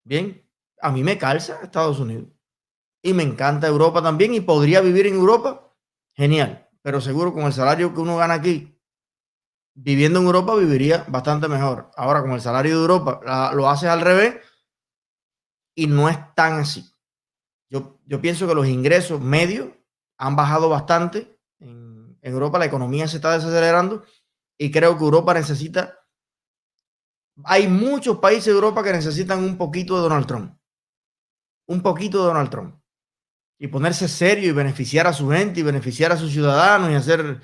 Bien, 0.03 0.49
a 0.81 0.91
mí 0.91 1.03
me 1.03 1.19
calza 1.19 1.61
Estados 1.63 2.01
Unidos. 2.01 2.29
Y 3.05 3.13
me 3.13 3.23
encanta 3.23 3.67
Europa 3.67 4.03
también 4.03 4.33
y 4.33 4.41
podría 4.41 4.81
vivir 4.81 5.07
en 5.07 5.15
Europa. 5.15 5.71
Genial. 6.15 6.71
Pero 6.81 7.03
seguro 7.03 7.35
con 7.35 7.45
el 7.45 7.53
salario 7.53 7.93
que 7.93 8.01
uno 8.01 8.17
gana 8.17 8.35
aquí, 8.35 8.75
viviendo 9.75 10.21
en 10.21 10.27
Europa 10.27 10.55
viviría 10.55 11.05
bastante 11.09 11.47
mejor. 11.47 11.91
Ahora 11.97 12.23
con 12.23 12.33
el 12.33 12.41
salario 12.41 12.77
de 12.77 12.81
Europa 12.81 13.53
lo 13.53 13.69
haces 13.69 13.91
al 13.91 14.01
revés 14.01 14.37
y 15.75 15.87
no 15.87 16.09
es 16.09 16.19
tan 16.35 16.55
así. 16.55 16.91
Yo, 17.69 17.99
pienso 18.23 18.47
que 18.47 18.55
los 18.55 18.67
ingresos 18.67 19.21
medios 19.21 19.69
han 20.17 20.35
bajado 20.35 20.71
bastante. 20.71 21.39
En, 21.59 22.19
Europa 22.23 22.59
la 22.59 22.65
economía 22.65 23.07
se 23.07 23.17
está 23.17 23.35
desacelerando 23.35 24.03
y 24.57 24.71
creo 24.71 24.97
que 24.97 25.05
Europa 25.05 25.35
necesita... 25.35 25.99
Hay 27.45 27.69
muchos 27.69 28.19
países 28.19 28.47
de 28.47 28.53
Europa 28.53 28.83
que 28.83 28.93
necesitan 28.93 29.45
un 29.45 29.59
poquito 29.59 29.97
de 29.97 30.03
Donald 30.03 30.27
Trump. 30.27 30.57
Un 31.67 31.83
poquito 31.83 32.21
de 32.21 32.29
Donald 32.29 32.49
Trump. 32.49 32.84
Y 33.65 33.69
ponerse 33.69 34.09
serio 34.09 34.51
y 34.51 34.53
beneficiar 34.53 35.07
a 35.07 35.15
su 35.15 35.31
gente 35.31 35.61
y 35.61 35.63
beneficiar 35.63 36.13
a 36.13 36.19
sus 36.19 36.33
ciudadanos 36.33 36.91
y 36.91 36.95
hacer... 36.95 37.41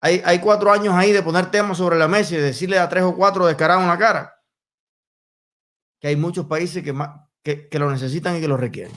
Hay, 0.00 0.22
hay 0.24 0.38
cuatro 0.38 0.72
años 0.72 0.94
ahí 0.94 1.12
de 1.12 1.22
poner 1.22 1.50
temas 1.50 1.76
sobre 1.76 1.98
la 1.98 2.08
mesa 2.08 2.34
y 2.34 2.38
decirle 2.38 2.78
a 2.78 2.88
tres 2.88 3.02
o 3.02 3.14
cuatro 3.14 3.46
descarados 3.46 3.82
en 3.82 3.88
la 3.90 3.98
cara 3.98 4.34
que 6.00 6.08
hay 6.08 6.16
muchos 6.16 6.44
países 6.44 6.82
que, 6.82 6.94
que, 7.42 7.68
que 7.68 7.78
lo 7.78 7.90
necesitan 7.90 8.36
y 8.36 8.40
que 8.40 8.48
lo 8.48 8.58
requieren. 8.58 8.94